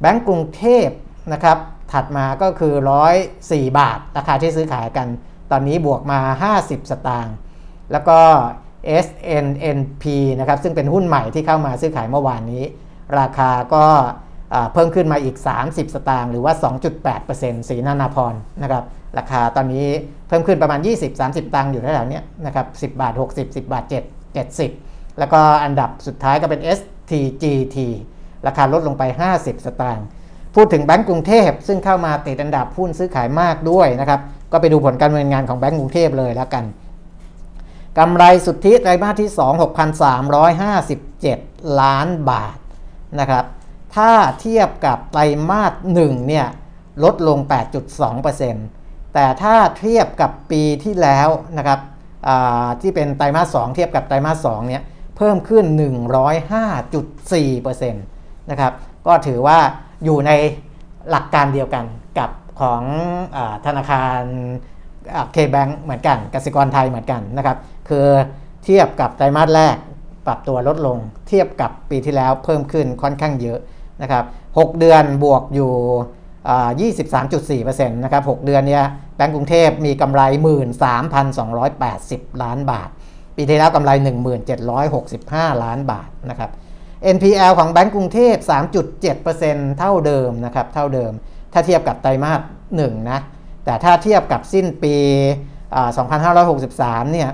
[0.00, 0.88] แบงก์กรุงเทพ
[1.32, 1.58] นะครับ
[1.92, 2.74] ถัดมาก็คือ
[3.26, 5.08] 104 บาท ราคาที่ซื้อขายกัน
[5.50, 6.20] ตอนนี้บวกมา
[6.58, 7.34] 50 สตางค์
[7.92, 8.18] แล้วก็
[9.04, 10.04] SNNP
[10.40, 12.64] นะครับซึ่งเป็นหุ้นใหม่ที่เข้ามาซื้อขายเมื่อวานนี้
[13.18, 13.84] ราคาก็
[14.72, 16.52] เพิ่มขึ้นมาอีก 30 สตางค์หรือว่า
[17.10, 18.84] 2.8%สีนานาพรนะครับ
[19.18, 19.86] ราคาตอนนี้
[20.28, 20.80] เพิ่มขึ้นประมาณ
[21.16, 23.94] 20-30 ตังค์อยู่แถวๆนี้นะครับ10 บาท 60 10 บาท 7
[24.54, 27.76] 70 แล้วก็อันดับสุดท้ายก็เป็น STGT
[28.46, 29.02] ราคาลดลงไป
[29.36, 30.06] 50 สตางค์
[30.54, 34.20] พูดถึงแบงก์กรุงเทพซึ่งเข้ามาติดอันดับหุ้นซื้อขายมากด้วยนะครับ
[34.52, 36.64] ก็ไปดูผลการดำเนินงานของแบงก์กรุงเทพเลยแล้วกัน
[37.98, 39.60] กำไรสุทธิไตรมาสที่ 2
[40.92, 42.56] 6,357 ล้านบาท
[43.20, 43.44] นะครับ
[43.96, 46.46] ถ้าเทียบกับไตรมาส1เนี่ย
[47.04, 47.38] ลดลง
[48.06, 51.28] 8.2%แต่ถ้าเทียบกับปีที่แล้ว
[51.58, 51.80] นะครับ
[52.80, 54.82] ที่เป็นไตรมาส2เทียบกับไตรมาส2เนี่ย
[55.16, 55.64] เพิ่มขึ้น
[56.82, 58.72] 105.4%นะครับ
[59.06, 59.58] ก็ถือว่า
[60.04, 60.30] อยู่ใน
[61.10, 61.84] หลักการเดียวกัน
[62.18, 62.82] กับ ของ
[63.36, 64.20] อธนาคาร
[65.32, 67.56] เคแบงเหมือนกันกสิกรไทยเหมือนกันนะครับ
[67.88, 68.06] คือ
[68.64, 69.76] เทียบกับไตรมาสแรก
[70.26, 73.58] ปรับตัวลดลง เทียบกับปีที่แล้วเพิ่มขึ้นค่อนข้างเยอะ
[74.02, 75.72] นะครับ6เดือนบวกอยู่
[77.64, 78.84] 23.4%นะครับ 6 เดือนเนี้ย
[79.16, 80.22] แบงก์กรุงเทพมีกำไร
[81.52, 82.88] 13,280 ล้านบาท
[83.36, 83.90] ปีที่แล้วกำไร
[84.76, 86.50] 1765 ล้านบาทนะครับ
[87.16, 88.36] NPL ของแบงก์กรุงเทพ
[89.06, 91.12] 3.7%เท่าเดิมนะครับ เท่าเดิม
[91.52, 92.40] ถ้าเทียบกับไตรมาส
[92.74, 93.20] 1นะ
[93.64, 94.96] แต่ถ้าเทียบกับสิ้นปี
[96.24, 97.30] 2563 เนี่ย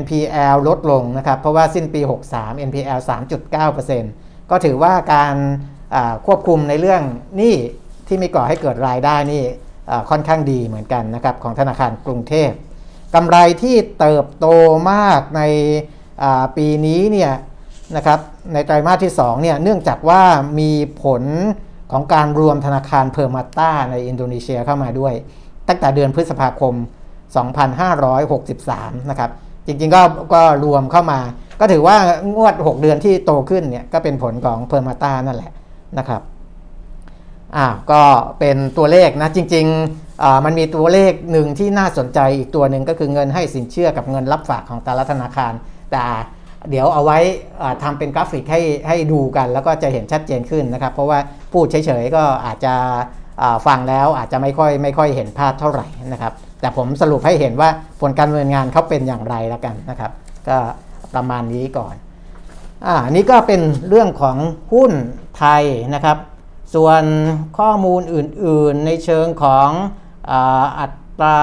[0.00, 2.00] NPL ลดลงนะครับ เพราะว่าสิ้นปี
[2.32, 3.00] 63 NPL
[3.74, 5.34] 3.9%ก็ถือว่าการ
[6.26, 7.02] ควบคุมในเรื่อง
[7.40, 7.54] นี่
[8.08, 9.44] ที่มีก่อให้เกิดรายได้นี่
[10.10, 12.50] ค่อนข้างดีเหมือนกันนะครับของธนาคารกรุงเทพ
[13.14, 14.46] กำไรที่เติบโต
[14.90, 15.42] มากใน
[16.56, 17.32] ปีนี้เนี่ย
[17.96, 18.18] นะครับ
[18.52, 20.22] ในไตรมาสที่2เนี่ยเนื่องจากว่า
[20.58, 20.70] มี
[21.02, 21.22] ผล
[21.94, 25.14] ของการรวมธนาคารเพอร์มาต้าในอินโดนีเซียเข้ามาด้วย
[25.68, 26.74] ตั้งแต่เดือนพฤษภาคม
[27.92, 29.30] 2563 นะครับ
[29.66, 30.02] จริงๆก็
[30.34, 31.20] ก็รวมเข้ามา
[31.60, 31.96] ก็ถือว่า
[32.36, 35.52] งวด 6 เดือนที่โตขึ้นเนี่ยก็เป็นผลของเพอร์มาต้านั่นแหละ
[35.98, 36.22] นะครับ
[37.56, 38.02] อ่าก็
[38.38, 45.52] เป็นตัวเลขนะจริงๆมันมีตัวเลขหนึ่งที่น่าสนใจอีกตัวหนึ่งก็คือเงินให้สินเชื่อกับเงินรับฝากของแต่ละธนาคาร
[45.92, 46.04] แต่
[46.70, 47.18] เดี๋ยวเอาไว้
[47.82, 51.18] ทำเป็นกราฟิกให้ให้ดูกันแล้วก็จะเห็นชัดเจนขึ้นนะครับ เพราะว่า
[51.52, 52.74] พูดเฉยๆก็อาจจะ
[53.66, 57.68] ฟังแล้วอาจจะไม่ค่อยไม่ค่อยเห็นภาพเท่าไหร่นะครับ แต่ผมสรุปให้เห็นว่า
[58.00, 60.10] ผลการดำเนินงานเขาเป็นอย่างไรแล้วกันนะครับ
[60.48, 60.58] ก็
[61.14, 61.94] ประมาณนี้ก่อน
[62.86, 64.36] อ่านี้ก็เป็นเรื่องของ
[64.72, 64.92] หุ้น
[65.38, 66.18] ไทยนะครับ
[66.74, 67.02] ส่วน
[67.58, 69.68] ข้อมูลอื่นๆในเชิงของ
[70.78, 70.86] อั
[71.20, 71.40] ตรา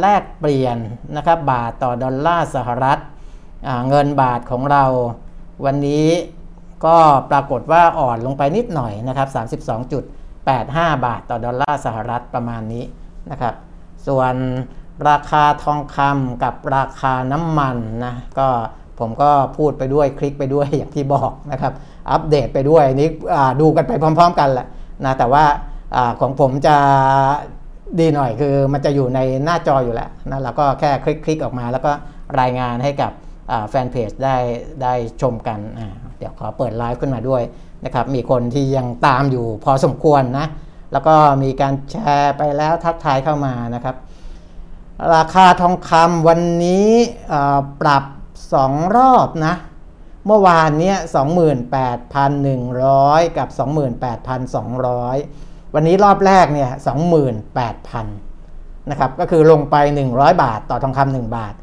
[0.00, 0.78] แลกเปลี่ยน
[1.16, 2.98] นะครับบาทต่อดอลลาร์สหรัฐ
[3.88, 4.84] เงินบาทของเรา
[5.64, 6.06] วันนี้
[6.86, 6.96] ก็
[7.30, 9.28] ปรากฏว่าอ่อนลงไปนิดหน่อยนะครับ
[9.96, 12.84] 32.85 บาทต่อดอลลาร์สหรัฐประมาณนี้
[13.30, 13.54] นะครับ
[14.06, 14.34] ส่วน
[15.08, 18.48] ราคาทองคำกับราคาน้ำมันนะก็
[19.00, 21.72] ผมก็พูดไปด้วยคลิกไปด้วยอย่างที่บอกนะครับ
[22.10, 23.10] อัปเดตไปด้วยนี่
[23.60, 24.66] ดูกันไปพร้อม ๆ กันแหละ
[25.04, 25.44] นะแต่ว่า
[25.96, 26.76] อของผมจะ
[27.98, 31.92] ดีหน่อยคือมันจะอยู่ในหน้าจออยู่แล้วนะเราก็แค่คลิกคลิกออกมา แล้วก็
[32.40, 33.12] รายงานให้กับ
[33.70, 34.36] แฟนเพจได้
[34.82, 35.58] ได้ชมกัน
[36.18, 37.42] เดี๋ยวขอเปิดไลฟ์ขึ้นมาด้วย
[37.84, 40.46] นะครับ มีคนที่ยังตามอยู่พอสมควรนะ
[40.92, 43.96] แล้วก็มีการแชร์ไปแล้วทักทายเข้ามานะครับ
[45.14, 46.90] ราคาทองคำวันนี้
[47.80, 48.04] ปรับ
[48.50, 49.54] 2 รอบนะ
[50.26, 50.96] เมื่อวานเนี้ย
[52.16, 53.48] 28,100 กับ
[54.82, 56.70] 28,200 วันนี้รอบแรกเนี่ย
[57.60, 59.76] 28,000นะครับ ก็คือลงไป
[60.10, 61.54] 100 บาทต่อทองคำ1บาท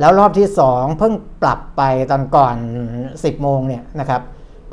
[0.00, 2.56] แล้วรอบที่ 2 เพิ่งปรับไปตอนก่อน
[3.00, 4.22] 10 โมงเนี่ยนะครับ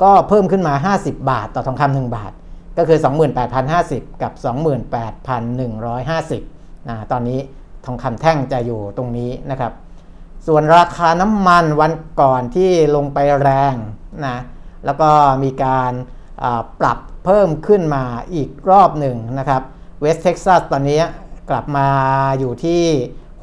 [0.02, 2.32] ก็เพิ่มขึ้นมา 50 บาทต่อทองคำ1บาท
[2.78, 2.98] ก็คือ
[3.60, 4.32] 28,050 กับ
[6.20, 7.38] 28,150นะตอนนี้
[7.86, 9.72] ทองคำแท่งจะอยู่ตรงนี้นะครับ
[10.46, 13.74] ส่วนราคาน้ำมันวันก่อนที่ลงไปแรง
[14.26, 14.36] นะ
[14.84, 15.10] แล้วก็
[15.42, 15.92] มีการ
[16.80, 19.62] ปรับเพิ่มขึ้นมาอีกรอบหนึ่งนะครับ
[20.00, 21.00] เวสเท็กซัสตอนนี้
[21.50, 21.88] กลับมา
[22.38, 22.82] อยู่ที่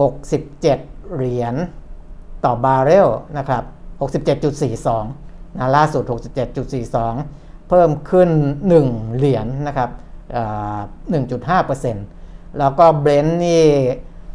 [0.01, 1.55] 67 เหรียญ
[2.45, 3.63] ต่อบาร์เรลนะครับ
[4.39, 6.03] 67.42 นะล่าสุด
[6.85, 8.29] 67.42 เพิ่มขึ้น
[8.73, 9.89] 1 เหรียญนนะครับ
[11.43, 13.63] 1.5%แล้วก็เบรนท์นี่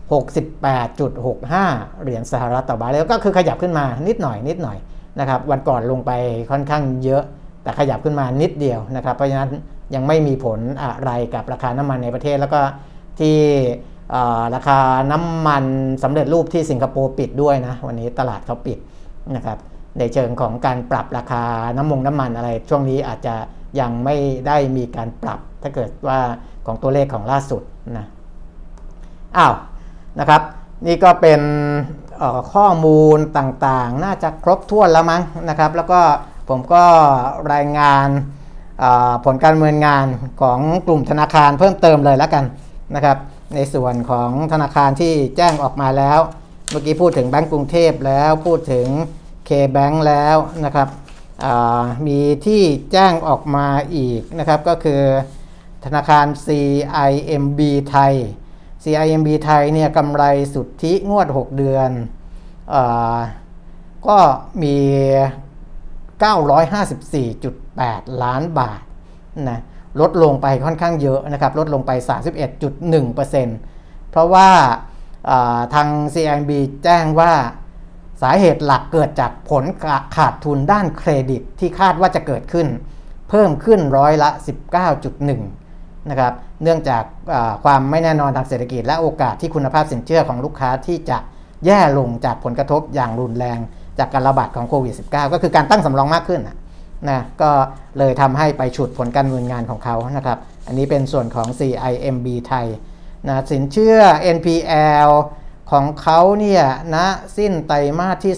[0.08, 4.78] 68.65 เหรียญสหรัฐต่อบาร์เรลก็คือขยับขึ้นมานิดหน่อยนิดหน่อย
[5.20, 6.10] นะครับวันก่อนลงไป
[6.50, 7.22] ค่อนข้างเยอะ
[7.62, 9.50] แต่ขยับขึ้นมานิดเดียวนะครับ เพราะฉะนั้น
[9.94, 12.60] ยังไม่มีผลอะไรกับราคาน้ำมันในประเทศแล้วก็
[13.20, 13.36] ที่
[14.54, 14.78] ราคา
[15.12, 15.64] น้ำมัน
[16.02, 18.78] สำเร็จรูปที่สิงคโปร์ปิดด้วยนะ วันนี้ตลาดเขาปิด
[19.36, 19.58] นะครับ
[19.98, 21.42] ในเชิงของการปรับราคา
[21.76, 23.34] น้ำมงน้ำมันอะไร ช่วงนี้อาจจะ
[23.80, 26.18] ยังไม่ได้มีการปรับ ถ้าเกิดว่า
[26.66, 27.62] ของตัวเลขของล่าสุด
[27.98, 28.06] นะ
[29.36, 29.54] อ้าว
[30.20, 30.42] นะครับ
[30.86, 31.40] นี่ก็เป็น
[32.52, 36.00] ข้อมูลต่างๆ น่าจะครบถ้วนแล้วมั้งนะครับ แล้วก็
[36.48, 36.84] ผมก็
[37.52, 38.08] รายงาน
[39.24, 40.06] ผลการเมืองงาน
[40.42, 42.44] ของกลุ่มธนาคารเพิ่มเติมเลยแล้วกัน
[42.94, 43.16] นะครับ
[43.54, 46.20] ในส่วนของธนาคารที่แจ้งออกมาแล้ว
[46.70, 48.86] เมื่อกี้พูดถึงแบงก์กรุงเทพแล้วพูดถึง
[49.48, 50.88] K-Bank แล้วนะครับ
[52.06, 55.02] มีที่แจ้งออกมาอีกนะครับก็คือ
[55.84, 57.60] ธนาคาร CIMB
[57.90, 58.14] ไทย
[58.84, 61.90] CIMB ไทยเนี่ยกำไรสุทธิงวด 6 เดือน
[62.74, 62.76] อ
[64.06, 64.18] ก็
[64.62, 64.76] มี
[66.30, 68.80] 954.8 ล้านบาท
[69.48, 69.60] นะ
[70.00, 71.90] ลดลงไปค่อนข้างเยอะนะครับ ลดลงไป
[72.60, 74.48] 31.1%เพราะว่า
[75.74, 76.50] ทาง CIMB
[76.84, 77.32] แจ้งว่า
[78.22, 79.64] สาเหตุหลักเกิดจากผล
[80.16, 82.66] ขาดทุนด้านเครดิตที่คาดว่าจะเกิดขึ้น
[83.30, 84.30] เพิ่มขึ้นร้อยละ
[85.00, 87.02] 19.1 นะครับ เนื่องจาก
[87.64, 91.18] ความไม่แน่นอนทางเศรษฐกิจและโอกาสที่คุณภาพสินเชื่อของลูกค้าที่จะ
[91.66, 93.58] แย่ลงจากผลกระทบอย่างรุนแรง
[93.98, 96.56] จากการระบาดของโควิด -19 ก็คือการตั้งสำรองมากขึ้นนะ
[97.42, 97.50] ก็
[97.98, 102.66] เลยทำให้ไปฉุดผลการเนินงานของเขานะครับ อันนี้เป็นส่วนของ CIMB ไทย
[103.28, 103.98] นะสินเชื่อ
[104.36, 105.10] NPL
[105.70, 108.34] ของเขาเนี่ยนะสิ้นไตรมาสที่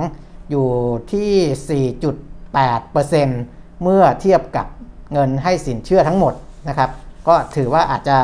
[0.00, 0.68] 2 อยู่
[1.12, 4.66] ที่ 4.8%เมื่อเทียบกับ
[5.12, 6.34] เงินให้สินเชื่อทั้งหมด
[6.68, 6.90] นะครับ
[7.28, 8.18] ก็ถือว่าอาจจะ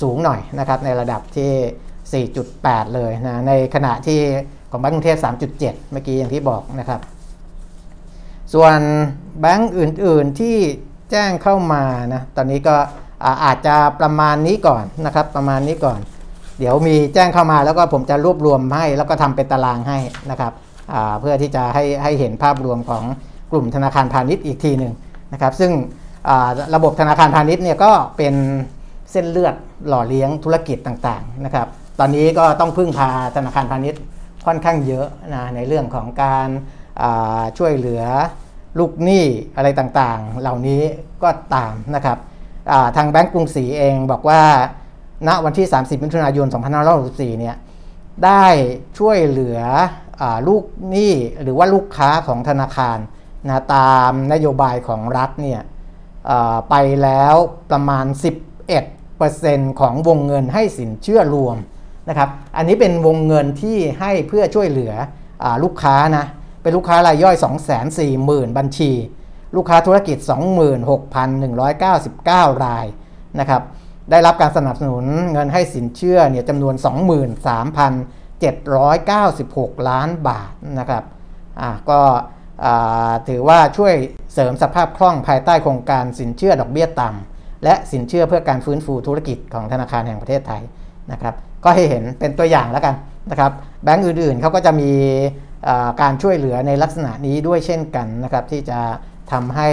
[0.00, 4.20] สูงหน่อยนะครับในระดับที่ 4.8 เลยนะในขณะที่
[4.70, 7.00] ของบงกรุงเทพ3.7 เมื่อกี้อย่างที่บอกนะครับ
[8.54, 8.78] ส่วน
[9.40, 10.56] แบงก์อื่นๆที่
[11.10, 11.82] แจ้งเข้ามา
[12.14, 12.76] นะ ตอนนี้ก็
[13.44, 15.98] อาจจะประมาณนี้ก่อนนะครับ ประมาณนี้ก่อน
[16.58, 19.98] เดี๋ยวมีแจ้งเข้ามาแล้วก็ผมจะรวบรวมให้ แล้วก็ทำเป็นตารางให้
[20.30, 20.52] นะครับ
[21.20, 23.04] เพื่อที่จะให้ให้เห็นภาพรวมของ
[23.50, 24.92] กลุ่มธนาคารพาณิชย์อีกทีหนึ่ง
[25.32, 25.72] นะครับ ซึ่ง
[26.74, 28.34] ระบบธนาคารพาณิชย์เนี่ยก็เป็น
[29.12, 29.54] เส้นเลือด
[29.88, 31.66] หล่อเลี้ยงธุรกิจต่างๆนะครับ
[31.98, 34.00] ตอนนี้ก็ต้องพึ่งพาธนาคารพาณิชย์
[34.46, 36.48] ค่อนข้างเยอะนะในเรื่องของการ
[37.58, 38.02] ช่วยเหลือ
[38.78, 39.24] ลูกหนี้
[39.56, 40.82] อะไรต่างๆ เหล่านี้
[41.22, 42.18] ก็ตามนะครับ
[42.96, 44.42] ทางแบงก์กรุงศรีเองบอกว่า
[45.28, 46.46] ณวันที่ 30 มิถุนายน
[46.92, 47.56] 2564 เนี่ย
[48.24, 48.46] ได้
[48.98, 49.60] ช่วยเหลือ
[50.20, 52.98] อลูกหนี้หรือว่าลูกค้าของธนาคาร
[53.46, 55.60] นะตามนโยบายของรัฐเนี่ย
[56.70, 57.34] ไปแล้ว
[57.70, 58.06] ประมาณ
[58.92, 61.56] 11%ของวงเงินให้สินเชื่อรวม
[62.08, 64.92] นะครับ อันนี้เป็นวงเงินที่ให้เพื่อช่วยเหลือ
[65.42, 66.26] อลูกค้านะ
[66.66, 67.36] เป็นลูกค้ารายย่อย
[67.96, 68.90] 240,000 บัญชี
[69.56, 70.18] ลูกค้าธุรกิจ
[71.40, 72.86] 26,199 ราย
[73.40, 73.62] นะครับ
[74.10, 76.74] ได้รับการสนับสนุนเงินให้สินเชื่อเนี่ยจำนวน
[79.72, 81.04] 23,796 ล้านบาทนะครับ
[81.60, 82.00] อ่าก็
[83.28, 83.94] ถือว่าช่วย
[84.34, 90.62] เสริมสภาพคล่องภายใต้โครงการสินเชื่อดอกเบี้ยต่ำและสินเชื่อเพื่อการฟื้นฟูธุรกิจของธนาคารแห่งประเทศไทย
[91.12, 92.94] นะครับก็ให้เห็นเป็นตัวอย่างแล้วกัน
[93.30, 93.52] นะครับ
[93.82, 94.92] แบงก์อื่นๆเขาก็จะมี
[96.00, 98.80] การช่วยเหลือในลักษณะนี้ด้วยเช่นกันนะครับ ที่จะ
[99.32, 99.68] ทำให้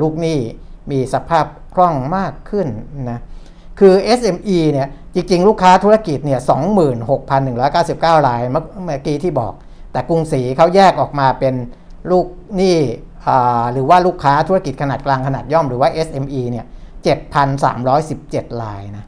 [0.00, 0.38] ลูกหนี้
[0.90, 2.68] มีสภาพคล่องมากขึ้น
[3.10, 3.20] นะ
[3.80, 6.40] คือ SME เนี่ยจริง ๆ ลูกค้าธุรกิจเนี่ย
[8.18, 9.52] 26,199 รายเมื่อกี้ที่บอก
[9.92, 11.54] แต่กรุงศรีเขาแยกออกมาเป็น
[12.10, 12.78] ลูกหนี้
[13.72, 16.66] หรือว่าลูกค้าธุรกิจขนาดกลางขนาดย่อมหรือว่า SME เนี่ย
[17.82, 19.04] 7,317 รายนะ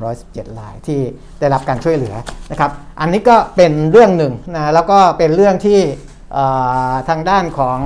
[0.00, 1.00] 7,317รายที่
[1.40, 2.14] ได้รับการช่วยเหลือ
[2.50, 5.80] นะครับ อันนี้ก็เป็นเรื่องหนึ่งนะแล้วก็เป็นเรื่องที่
[7.08, 7.80] ทางด้านของ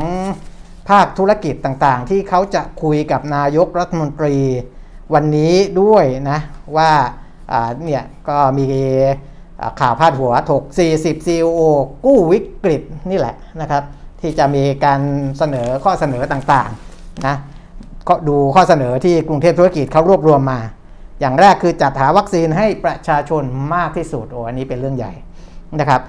[0.89, 4.37] ภาคธุรกิจต่างๆ ที่เขาจะคุยกับนายกรัฐมนตรี
[5.15, 6.39] วันนี้ด้วยนะ
[6.77, 6.91] ว่า
[7.85, 8.67] เนี่ยก็มี
[9.81, 10.63] ข่าวพาดหัวถก
[10.97, 11.61] 40 CEO
[12.05, 13.83] กู้วิกฤตนี่แหละนะครับ
[14.21, 15.01] ที่จะมีการ
[15.39, 17.37] เสนอข้อเสนอต่างๆนะ
[18.09, 20.61] ก็ดูข้อเสนอที่กรุงเทพธุรกิจเขารวบรวมมา
[21.21, 23.43] อย่างแรกคือจัดหาวัคซีนให้ประชาชน
[23.75, 25.13] มากที่สุดโอ้อันนี้เป็นเรื่องใหญ่
[25.81, 26.01] นะครับ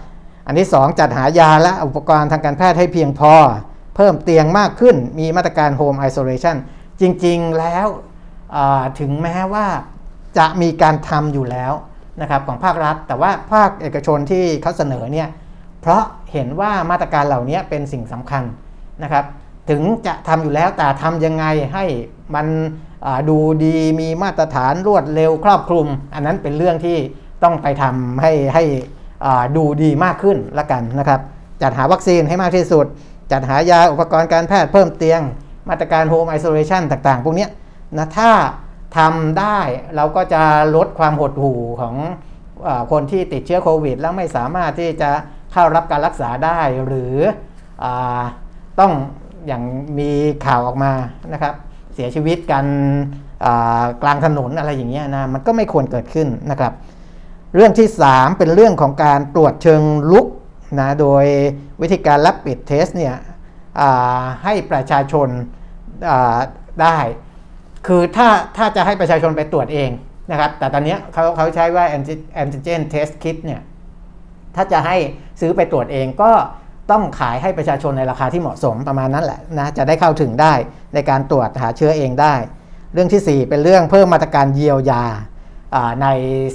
[0.47, 3.33] อันที่ 2 จัดหายาและอุปกรณ์ทางการแพทย์ให้เพียงพอ
[3.95, 6.55] เพิ่มเตียงมากขึ้นมีมาตรการโฮมไอโซเลชัน
[7.01, 7.87] จริงๆแล้ว
[8.99, 9.67] ถึงแม้ว่า
[10.37, 11.73] จะมีการทำอยู่แล้ว
[12.21, 15.27] นะครับของภาครัฐ แต่ว่าภาคเอกชนที่เขาเสนอเนี่ย
[15.81, 18.43] เพราะเห็นว่ามาตรการเหล่านี้เป็นสิ่งสำคัญ
[19.03, 19.25] นะครับ
[19.69, 21.85] ถึงจะทำอยู่แล้วแต่ทำยังไงให้
[22.35, 22.47] มัน
[23.29, 26.97] ดูดีมีมาตรฐานรวดเร็วครอบคลุม อันนั้นเป็นเรื่องที่
[27.43, 28.63] ต้องไปทำให้ให้
[29.55, 31.19] ดูดีมากขึ้นละกันนะครับ
[31.61, 32.85] จัดหาวัคซีนให้มากที่สุด
[33.31, 35.21] จัดหายาอุปกรณ์การแพทย์เพิ่มเตียง
[35.69, 37.47] มาตรการโฮมไอโซเลชันต่างๆ พวกนี้
[37.97, 38.31] นะถ้า
[38.97, 39.59] ทำได้
[39.95, 40.43] เราก็จะ
[40.75, 41.95] ลดความหดหู่ของ
[42.67, 45.09] อคนที่ติดเชื้อโควิด แล้วไม่สามารถที่จะ
[45.53, 47.15] เข้ารับการรักษาได้หรือ
[47.83, 47.85] อ
[48.79, 48.91] ต้อง
[49.47, 49.63] อย่าง
[49.99, 50.11] มี
[50.45, 50.91] ข่าวออกมา
[51.33, 51.53] นะครับ
[51.97, 52.65] เสียชีวิตกัน
[54.01, 56.73] กลางถนนอะไรอย่างเงี้ยนะมันก็ไม่ควรเกิดขึ้นนะครับ
[57.55, 59.81] เรื่องที่ 3 เป็นเรื่องของการตรวจเชิง
[60.11, 60.25] ลุก
[60.79, 61.25] นะโดย
[61.81, 63.15] วิธีการรับปิดเทสเนี่ย
[64.43, 65.27] ให้ประชาชน
[66.81, 66.97] ได้
[67.87, 69.89] คือถ้าถ้าจะให้ประชาชนไปตรวจเอง
[70.31, 71.85] นะครับ แต่ตอนนี้เขาเขาใช้ว่า
[72.41, 73.61] antigen test kit เนี่ย
[74.55, 74.97] ถ้าจะให้
[75.41, 76.31] ซื้อไปตรวจเองก็
[76.91, 80.53] ต้องขายให้ประชาชนในราคาที่เหมาะสมประมาณนั้นแหละนะจะได้เข้าถึงได้
[80.93, 82.35] ในการตรวจหาเชื้อเองได้
[82.93, 85.03] เรื่องที่ 4 เป็นเรื่องเพิ่มมาตรการเยียวยา
[86.01, 86.07] ใน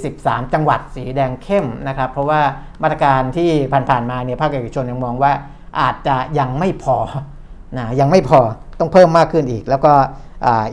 [0.03, 2.41] 13 จังหวัดสีแดงเข้มนะครับ เพราะว่า
[2.83, 3.49] มาตรการที่
[3.89, 5.33] ผ่านๆมาเนี่ยภาคเอกชนยังมองว่า
[5.79, 6.97] อาจจะยังไม่พอ
[7.77, 8.39] นะยังไม่พอ
[8.79, 9.93] ต้องเพิ่มมากขึ้นอีก แล้วก็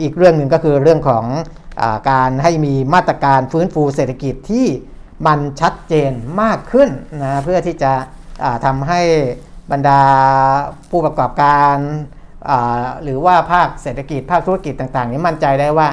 [0.02, 1.24] อีกเรื่องหนึ่งก็คือเรื่องของ
[1.82, 4.66] อการให้มีมาตรการฟื้นฟูเศรษฐกิจที่
[5.26, 6.88] มันชัดเจนมากขึ้น
[7.22, 7.92] นะเพื่อที่จะ
[8.64, 9.00] ทำให้
[9.72, 10.02] บรรดา
[10.90, 11.76] ผู้ประกอบการ
[13.02, 15.88] หรือว่าภาคเศรษฐกิจภาคธุรกิจต่างๆนี้มั่นใจได้ว่า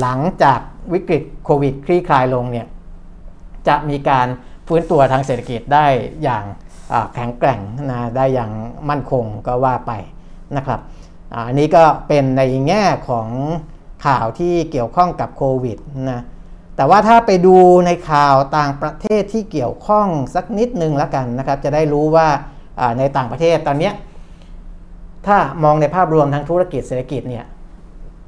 [0.00, 0.60] หลังจาก
[0.92, 2.66] วิกฤตโควิดคลี่คลายลงเนี่ย
[3.68, 4.26] จะมีการ
[4.66, 5.86] ฟื้นตัวทางเศรษฐกิจได้
[6.22, 6.44] อย่าง
[7.14, 7.60] แข็งแกร่ง
[7.90, 8.52] นะได้อย่าง
[8.88, 9.92] มั่นคงก็ว่าไป
[10.56, 10.80] นะครับ
[11.46, 13.28] อันนี้ก็เป็นในแง่ของ
[14.06, 15.78] ข่าวที่เกี่ยวข้องกับโควิด
[16.10, 16.22] นะ
[16.76, 22.28] แต่ว่าถ้าไปดูในข่าวต่างประเทศที่เกี่ยวข้องสักนิดนึงแล้วกันนะครับ จะได้รู้ว่า
[22.98, 23.90] ในต่างประเทศตอนนี้
[25.26, 27.44] ถ้ามองในภาพรวมทางธุรกิจเศรษฐกิจเนี่ย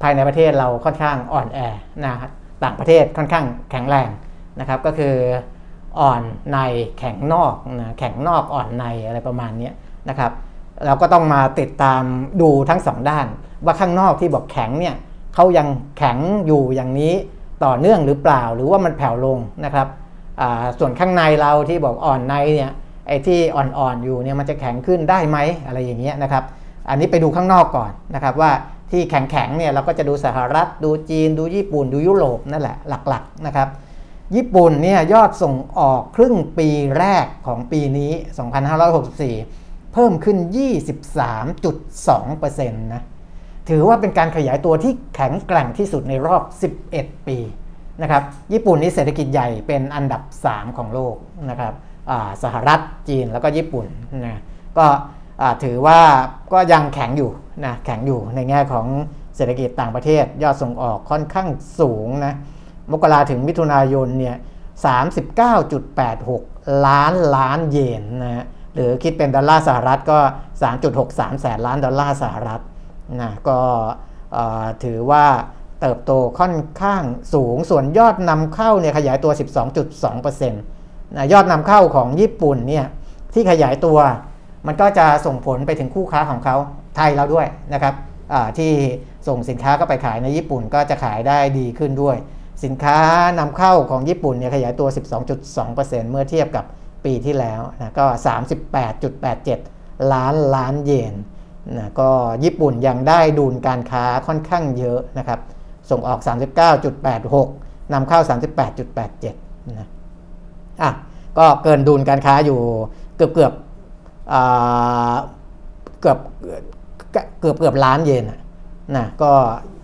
[0.01, 1.59] ภายในประเทศเราค่อนข้างอ่อนแอ
[2.05, 2.31] นะครับ
[2.63, 4.09] ต่างประเทศค่อนข้างแข็งแรง
[4.59, 5.15] นะครับก็คือ
[5.99, 6.21] อ่อน
[6.53, 6.59] ใน
[6.99, 9.71] แข็งนอกนะแข็งนอกอ่อนในอะไรประมาณนี้
[10.09, 10.31] นะครับ
[10.85, 12.03] เราก็ต้องมาติดตาม
[12.41, 13.27] ดูทั้งสองด้าน
[13.65, 14.95] ว่าข้างนอกที่บอกแข็งเนี่ย
[15.35, 17.13] เขายังแข็งอยู่อย่างนี้
[17.65, 19.87] ต่อเนื่องหรือเปล่า หรือว่ามันแผ่วลงนะครับ
[20.79, 22.71] ส่วนข้างในเราที่บอกอ่อนในเนี่ย
[23.09, 26.43] ไอ้ที่อ่อนๆอยู่เนี่ยมันจะแข็งขึ้นได้ไหมอะไรอย่างเงี้ยนะครับ
[26.89, 28.51] อันนี้ไปดูข้างนอกก่อนนะครับว่า
[28.91, 33.67] ที่แข็งๆเนี่ยเราก็จะดูสหรัฐดูจีน ดูญี่ปุ่น ดูยุโรปนั่นแหละหลักๆนะครับ
[34.35, 36.69] ญี่ปุ่นเนี่ยยอดส่งออกครึ่งปี
[36.99, 38.11] แรกของปีนี้
[39.37, 40.37] 2564 เพิ่มขึ้น
[41.17, 43.03] 23.2%นะ
[43.69, 46.41] ถือว่าเป็นการขยายตัวที่แข็งแกร่งที่สุดในรอบ
[46.85, 47.37] 11 ปี
[48.01, 51.15] นะครับ ญี่ปุ่นนี่เศรษฐกิจใหญ่เป็นอันดับ 3 ของโลก
[51.49, 51.73] นะครับ
[52.43, 52.79] สหรัฐ
[53.09, 53.85] จีนแล้วก็ญี่ปุ่น
[54.25, 54.37] นะ
[54.77, 54.85] ก็
[55.63, 55.99] ถือว่า
[56.53, 57.31] ก็ยังแข็งอยู่
[57.65, 58.87] นะแข็งอยู่ในแง่ของ
[59.35, 61.47] เศรษฐกิจต่างประเทศ ยอดส่งออกค่อนข้าง
[61.79, 62.33] สูงนะ
[62.91, 64.35] มกราถึงมิถุนายนเนี่ย
[65.99, 68.45] 39.86 ล้านล้านเยนนะ
[68.75, 70.19] หรือคิดเป็นดอลลาร์สหรัฐก็
[70.79, 72.61] 3.63 แสนล้านดอลลาร์สหรัฐ
[73.21, 73.59] นะก็
[74.83, 75.25] ถือว่า
[75.81, 77.03] เติบโตค่อนข้าง
[77.33, 79.31] สูงส่วนยอดนำเข้าเนี่ยขยายตัว
[79.97, 80.78] 12.2%
[81.15, 82.85] นะยอดนำเข้าของญี่ปุ่นเนี่ย
[83.33, 83.97] ที่ขยายตัว
[84.67, 86.55] มันก็จะส่งผลไปถึงคู่ค้าของเขา
[86.95, 87.93] ไทยเราด้วยนะครับ
[88.57, 88.71] ที่
[89.27, 92.17] ส่งสินค้าก็ไปขายในญี่ปุ่นก็จะขายได้ดีขึ้นด้วย
[92.63, 92.97] สินค้า
[93.39, 94.87] นำเข้าของญี่ปุ่นเนี่ยขยายตัว
[95.49, 96.65] 12.2%เมื่อเทียบกับ
[97.05, 98.05] ปีที่แล้วนะก็
[99.29, 101.15] 38.87 ล้านล้านเยน
[101.77, 102.09] นะก็
[102.43, 105.39] ญี่ปุ่นยังได้ดุลการค้าค่อนข้างเยอะนะครับ
[105.89, 106.19] ส่งออก
[107.05, 108.19] 39.86นำเข้า
[108.95, 109.87] 38.87นะ
[110.81, 110.91] อะ
[111.37, 112.59] ก็เกินดุลการค้าอยู่
[113.17, 113.53] เกือบเกือบ
[116.01, 116.19] เกือบ
[117.11, 118.25] เกือบเกือบล้านเยน
[118.97, 119.31] นะก็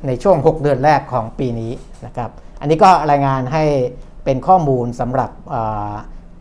[0.08, 1.72] ในช่วง 6 เดือนแรกของปีนี้
[2.06, 2.30] นะครับ
[2.60, 3.64] อันนี้ก็รายงานให้
[4.26, 5.32] เป็นข้อมูลสำหรับ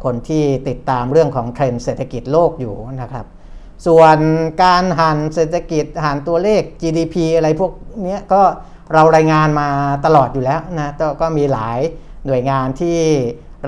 [0.05, 3.27] คนที่ติดตามเรื่องของเทรนด์เศรษฐกิจโลกอยู่นะครับ
[3.87, 4.19] ส่วน
[4.63, 7.73] การหันเศรษฐกิจหันตัวเลข GDP อะไรพวก
[8.09, 8.43] นี้ก็
[8.93, 9.69] เรารายงานมา
[10.07, 11.79] ตลอดอยู่แล้วนะก็มีหลาย
[12.27, 12.99] หน่วยงานที่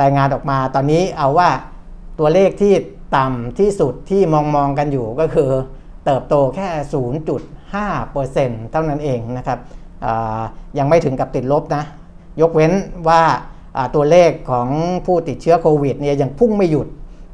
[0.02, 1.50] รายงานออกมา ตอนนี้เอาว่า
[2.18, 2.72] ตัวเลขที่
[3.16, 5.50] ต่ำที่สุดที่มองมองกันอยู่ก็คือ
[6.04, 6.68] เติบโตแค่
[7.46, 9.58] 0.5%เท่านั้นเองนะครับ
[10.78, 11.84] ยังไม่ถึงกับติดลบนะ
[12.40, 12.72] ยกเว้น
[13.08, 13.22] ว่า
[13.94, 14.68] ตัวเลขของ
[15.06, 16.88] ผู้ติดเชื้อโควิดเนี่ยยังพุ่งไม่หยุด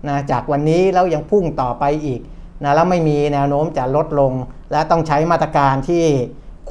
[0.08, 2.20] นะจากวันนี้แล้วยังพุ่งต่อไปอีก
[2.64, 4.32] นะแล้วไม่มีแนวโน้มจะลดลง
[4.72, 6.04] และต้องใช้มาตรการที่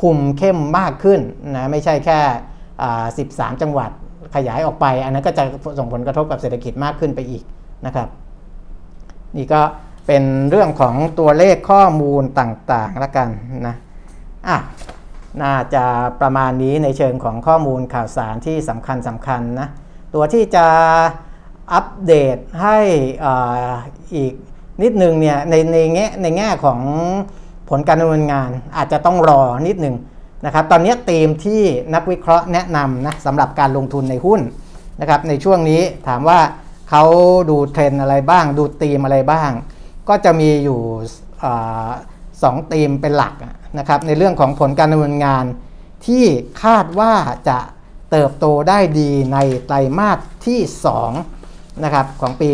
[0.02, 1.20] คุมเข้มมากขึ้น
[1.56, 2.20] นะไม่ใช่แค่
[2.90, 3.92] 13 จังหวัด
[4.36, 5.44] ขยายออกไป อันนั้นก็จะ
[5.80, 7.44] ส่งผลกระทบกับเศรษฐกิจมากขึ้นไปอีก
[7.86, 8.08] นะครับ
[9.38, 9.62] นี่ก็
[10.08, 13.28] เป็นเรื่องของตัวเลขข้อมูลต่างๆแล้วกัน
[13.68, 13.76] นะ
[14.48, 14.58] อะ
[15.42, 15.84] น่าจะ
[16.22, 19.68] ประมาณนี้ในเชิงของข้อมูลข่าวสารที่สำคัญสำคัญนะ
[20.14, 20.68] ตัวที่จะ
[21.74, 22.78] อัปเดตให้
[23.26, 23.28] อ
[24.16, 24.34] อีก
[24.84, 26.80] นิดนึงเนี่ยในในแง่ในแง่ของ
[27.70, 29.96] ผลการดำเนินงานอาจจะต้องรอนิดหนึ่ง
[30.46, 31.62] นะครับตอนนี้ธีมที่
[31.94, 34.42] นักวิเคราะห์แนะนำนะสำหรับการลงทุนในหุ้น
[35.02, 36.40] นะครับในช่วงนี้ถามว่า
[36.90, 37.04] เขา
[37.50, 39.52] ดูเทรนอะไรบ้าง ดูธีมอะไรบ้าง
[40.10, 40.80] ก็จะมีอยู่
[42.44, 43.34] สองธีมเป็นหลัก
[43.78, 45.46] นะครับในเรื่องของผลการดำเนินงาน
[46.06, 46.24] ที่
[46.64, 47.14] คาดว่า
[47.50, 47.60] จะ
[48.12, 50.60] เติบโตได้ดีในไตรมาสที่
[51.22, 52.50] 2นะครับของปี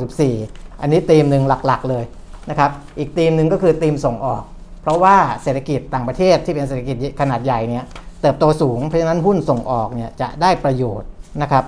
[0.00, 2.04] 2564 อันนี้ธีมหนึ่งหลักๆเลย
[2.50, 4.42] นะครับอีกธีมหนึ่งก็คือธีมส่งออก
[4.80, 7.84] เพราะว่าเศรษฐกิจต่างประเทศที่เป็นเศรษฐกิจขนาดใหญ่เนี่ย
[8.20, 11.08] เติบโตสูง เพราะฉะนั้นหุ้นส่งออกเนี่ยจะได้ประโยชน์
[11.42, 11.64] นะครับ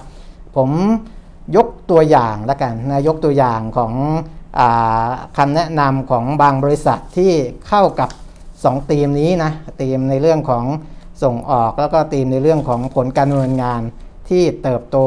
[0.56, 0.70] ผม
[1.56, 3.92] ยกตัวอย่างละกันนะยกตัวอย่างของ
[4.58, 4.60] อ
[5.36, 7.32] คำแนะนำของบางบริษัทที่
[7.68, 8.10] เข้ากับ
[8.50, 10.64] 2ธีมนี้นะธีมในเรื่องของ
[11.22, 13.82] ส่งออกแล้วก็ธีมในเรื่องของผลการดำเนินงาน
[14.28, 14.98] ที่เติบโต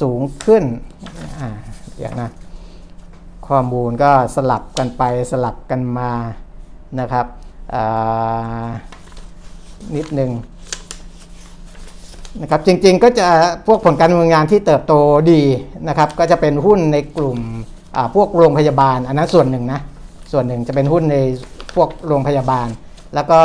[0.00, 0.64] สูงขึ้น
[1.40, 1.48] อ่า
[1.96, 2.30] เดี๋ยวนะ
[3.48, 6.12] ข้อมูลก็สลับกันไปสลับกันมา
[7.00, 7.26] นะครับ
[9.96, 10.30] นิดหนึ่ง
[12.40, 13.28] นะครับจริงๆก็จะ
[13.66, 14.94] พวกผลการดำเนินงานที่เติบโต
[15.32, 15.42] ดี
[15.88, 17.38] นะครับ ก็จะเป็นหุ้นในกลุ่ม
[18.14, 19.80] พวกโรงพยาบาล อันนั้นส่วนหนึ่งนะ
[20.32, 21.16] ส่วนหนึ่งจะเป็นหุ้นใน
[21.74, 22.68] พวกโรงพยาบาล
[23.14, 23.40] แล้วก็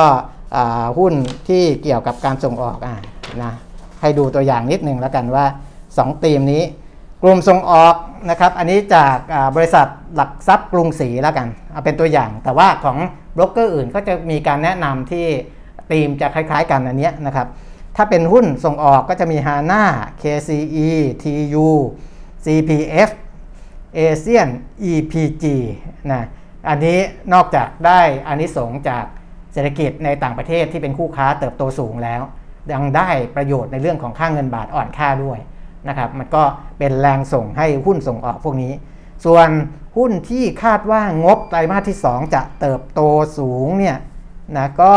[1.00, 1.14] หุ้น
[1.48, 2.90] ที่เกี่ยวกับการส่งออกอ
[3.44, 3.54] นะ
[4.02, 5.46] ให้ดูตัวอย่างนิดหนึ่งแล้วกันว่า
[5.86, 6.64] 2 ธีมนี้
[7.22, 7.96] กลุ่มส่งออก
[8.30, 9.18] นะครับ อันนี้จาก
[9.56, 12.98] บริษัทหลักทรัพย์กรุงศรีแล้วกันเอาเป็นตัวอย่าง แต่ว่าของ
[13.36, 15.26] บล็อกเกอร์อื่นก็จะมีการแนะนำที่
[15.92, 17.48] ธีมจะคล้ายๆกันอันนี้นะครับ
[17.96, 19.84] ถ้าเป็นหุ้นส่งออกก็จะมี HANA
[20.22, 20.90] KCE
[21.24, 21.68] TU
[22.46, 23.10] CPF
[23.98, 24.50] ASEAN
[24.92, 25.46] EPG
[26.12, 26.24] นะ
[26.70, 27.00] อันนี้
[27.34, 29.06] นอกจากได้อานิสงจาก
[29.54, 32.22] เศรษฐกิจในต่างประเทศที่เป็นคู่ค้าเติบโตสูงแล้ว
[32.72, 35.40] ยังได้ประโยชน์ในเรื่องของค่างเงินบาทอ่อนค่าด้วย
[35.88, 36.44] นะครับมันก็
[36.80, 38.74] เป็นแรงส่งให้หุ้นส่งออกพวกนี้
[39.26, 39.50] ส่วน
[39.98, 43.02] หุ้นที่คาดว่างบไตรมาสที่ 2 จะเติบโต
[43.38, 43.98] สูงเนี่ย
[44.58, 44.94] นะก็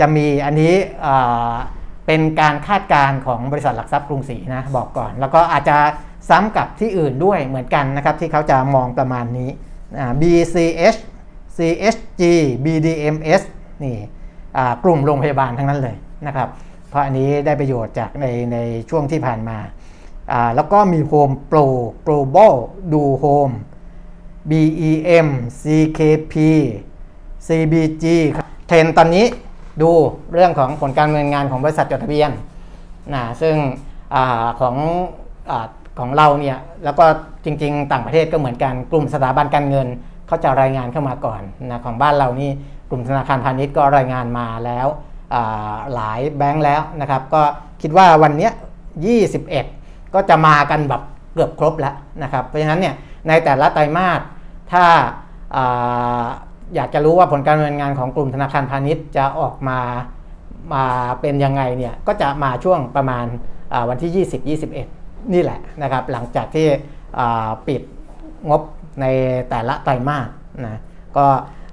[0.00, 0.74] จะมีอันนี้
[2.06, 5.76] เป็นการคาดการณ์ของบริษัทหลักทรัพย์กรุงศรีนะบอกก่อน แล้วก็อาจจะ
[6.28, 9.50] ซ้ำกับที่อื่นด้วยเหมือนกันนะครับที่เขาจะมองประมาณนี้
[10.20, 10.98] BCH
[11.56, 12.22] CHG
[12.64, 13.42] BDMS
[13.84, 13.96] นี่
[14.84, 15.96] กลุ่มโรงพยาบาลทั้งนั้นเลย
[16.26, 16.48] นะครับ
[16.88, 18.58] เพราะอันนี้ได้ประโยชน์จากในใน
[18.90, 19.58] ช่วงที่ผ่านมา
[20.54, 21.64] แล้วก็มี Home Pro
[22.06, 22.54] Global
[22.92, 23.54] Do Home
[24.50, 25.28] BEM
[25.62, 26.34] CKP
[27.46, 28.04] CBG
[28.66, 29.26] เทรนตอนนี้
[29.82, 29.90] ดู
[30.32, 32.30] เรื่องของผลการดำเนินงานของบริษัทจดทะเบียน
[33.14, 33.54] นะซึ่ง
[34.14, 34.16] อ
[34.60, 34.76] ของ
[35.50, 35.52] อ
[35.98, 37.04] ของเราเนี่ย แล้วก็
[37.44, 39.88] จริง ๆ ต่างประเทศก็เหมือนกัน กลุ่มสถาบันการเงิน
[40.26, 42.50] เขาจะรายงานเข้ามาก่อนนะของบ้านเรานี่
[42.90, 44.86] กลุ่มธนาคารพาณิชย์ก็รายงานมาแล้ว
[45.94, 47.42] หลายแบงค์แล้วนะครับ ก็
[47.82, 48.50] คิดว่าวันนี้
[49.34, 49.77] 21
[50.14, 51.02] ก็จะมากันแบบ
[51.34, 52.94] เกือบครบแล้วนะครับ เพราะฉะนั้นเนี่ย
[53.28, 54.20] ในแต่ละไตรมาส
[54.72, 54.84] ถ้า
[56.74, 59.78] อยากจะรู้ว่าผลการดำเนินงานของกลุ่มธนาคารพาณิชย์จะออกมา
[60.74, 60.84] มา
[61.20, 63.26] เป็นยังไงเนี่ยก็จะมาช่วงประมาณ
[63.88, 64.26] วันที่
[64.58, 66.66] 20-21 นี่แหละนะครับ หลังจากที่
[67.66, 67.82] ปิด
[68.50, 68.62] งบ
[69.00, 69.06] ใน
[69.50, 70.26] แต่ละไตรมาส
[70.66, 70.80] นะ
[71.16, 71.26] ก็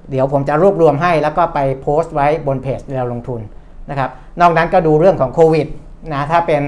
[0.09, 3.41] เดี๋ยวผมจะรวบรวมให้แล้วก็ไปโพสต์ไว้บนเพจเราลงทุน
[3.89, 4.09] นะครับ
[4.41, 5.67] นอกนั้นก็ดูเรื่องของโควิด
[6.13, 6.63] นะถ้าเป็น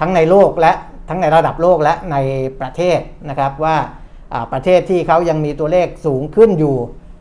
[0.00, 0.72] ทั้งในโลกและ
[1.08, 2.16] ทั้งในระดับโลกและใน
[2.60, 2.98] ประเทศ
[3.28, 3.76] นะครับว่า
[4.52, 6.76] ประเทศที่เขายังมีตัวเลขสูงขึ้นอยู่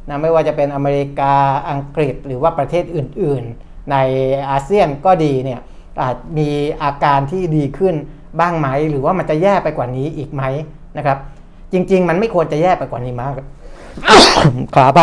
[0.09, 1.33] นะไม่ว่าจะเป็นอเมริกา
[1.69, 3.97] อังกฤษหรือว่าประเทศอื่น ๆ ใน
[4.49, 5.59] อาเซียนก็ดีเนี่ย
[6.01, 6.49] อาจมี
[6.83, 7.95] อาการที่ดีขึ้น
[8.39, 10.43] บ้างไหม หรือว่ามันจะแย่ไปกว่านี้อีกไหม
[10.97, 11.17] นะครับ
[11.73, 13.33] จริง ๆ มันไม่ควรจะแย่ไปกว่านี้มาก
[14.75, 15.01] ขอไป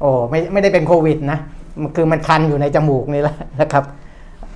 [0.00, 1.38] โอ้ไม่ไม่ได้เป็นโควิดนะ
[1.96, 3.84] คือมันคันอยู่ในจมูกนี่แหละนะครับ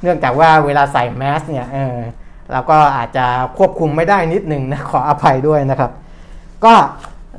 [0.03, 1.97] เนื่องจากว่าเวลาใส่แมสเนี่ยเออ
[2.53, 3.26] เราก็อาจจะ
[3.59, 5.90] ควบคุมไม่ได้นิดหนึ่งนะขออภัยด้วยนะครับ
[6.64, 6.74] ก็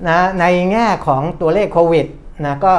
[0.08, 2.06] นะในแง่ของตัวเลขโควิด
[2.46, 2.74] นะก็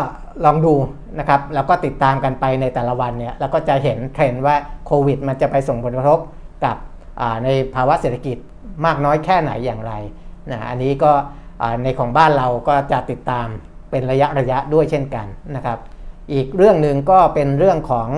[0.44, 0.74] ลองดู
[1.18, 4.56] นะครับแล้วก็ติดตามกันไปในแต่ละวันเนี่ยแล้วก็จะเห็นเทรนด์ว่า
[4.86, 6.18] โควิด มันจะไปส่งผลกระทบ
[6.64, 6.76] กับ
[7.44, 8.36] ในภาวะเศรษฐกิจ
[8.84, 9.92] มากน้อยแค่ไหนอย่างไร
[10.50, 11.12] นะอันนี้ก็
[11.82, 13.46] ในของบ้านเราก็จะติดตาม
[13.90, 15.26] เป็นระยะระยะด้วยเช่นกัน
[15.56, 15.78] นะครับ
[16.32, 18.08] อีกเรื่องหนึ่งก็เป็นเรื่องของ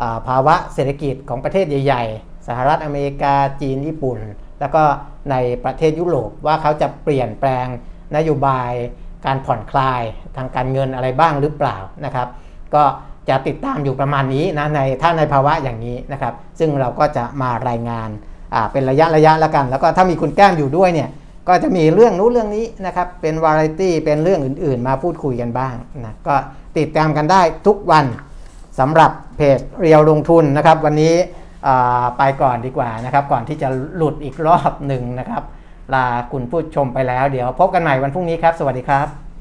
[0.00, 4.18] อภาวะเศรษฐกิจของประเทศใหญ่ๆ สหรัฐอเมริกาจีนญี่ปุ่น
[4.60, 4.82] แล้วก็
[5.30, 7.66] ในประเทศยุโรปว่าเขาจะเปลี่ยนแปลง
[8.16, 8.72] นโยบาย
[9.26, 10.02] การผ่อนคลาย
[10.36, 12.28] ทางการเงินอะไรบ้างหรือเปล่านะครับ
[12.74, 12.82] ก็
[13.28, 18.08] จะติดตามอยู่ประมาณนี้นะในถ้าในภาวะอย่างนี้นะครับ ซึ่งเราก็จะมารายงาน
[18.72, 21.08] เป็นระยะระยะแล้วกัน แล้วก็ถ้ามีคุณแก้มอยู่ด้วยเนี่ย
[21.48, 25.74] ก็จะมีเรื่องนู้นเรื่องนี้นะครับ เป็นวาไรตี้เป็นเรื่องอื่น ๆ มาพูดคุยกันบ้าง
[26.04, 26.34] นะก็
[26.78, 28.06] ติดตามกันได้ทุกวัน
[28.78, 31.14] สำหรับเพจเรียวลงทุนนะครับ วันนี้
[32.18, 35.42] ไปก่อนดีกว่านะครับ ก่อนที่จะหลุดอีกรอบหนึ่งนะครับ
[35.94, 39.27] ลาคุณผู้ชมไปแล้วเดี๋ยวพบกันใหม่วันพรุ่งนี้ครับ สวัสดีครับ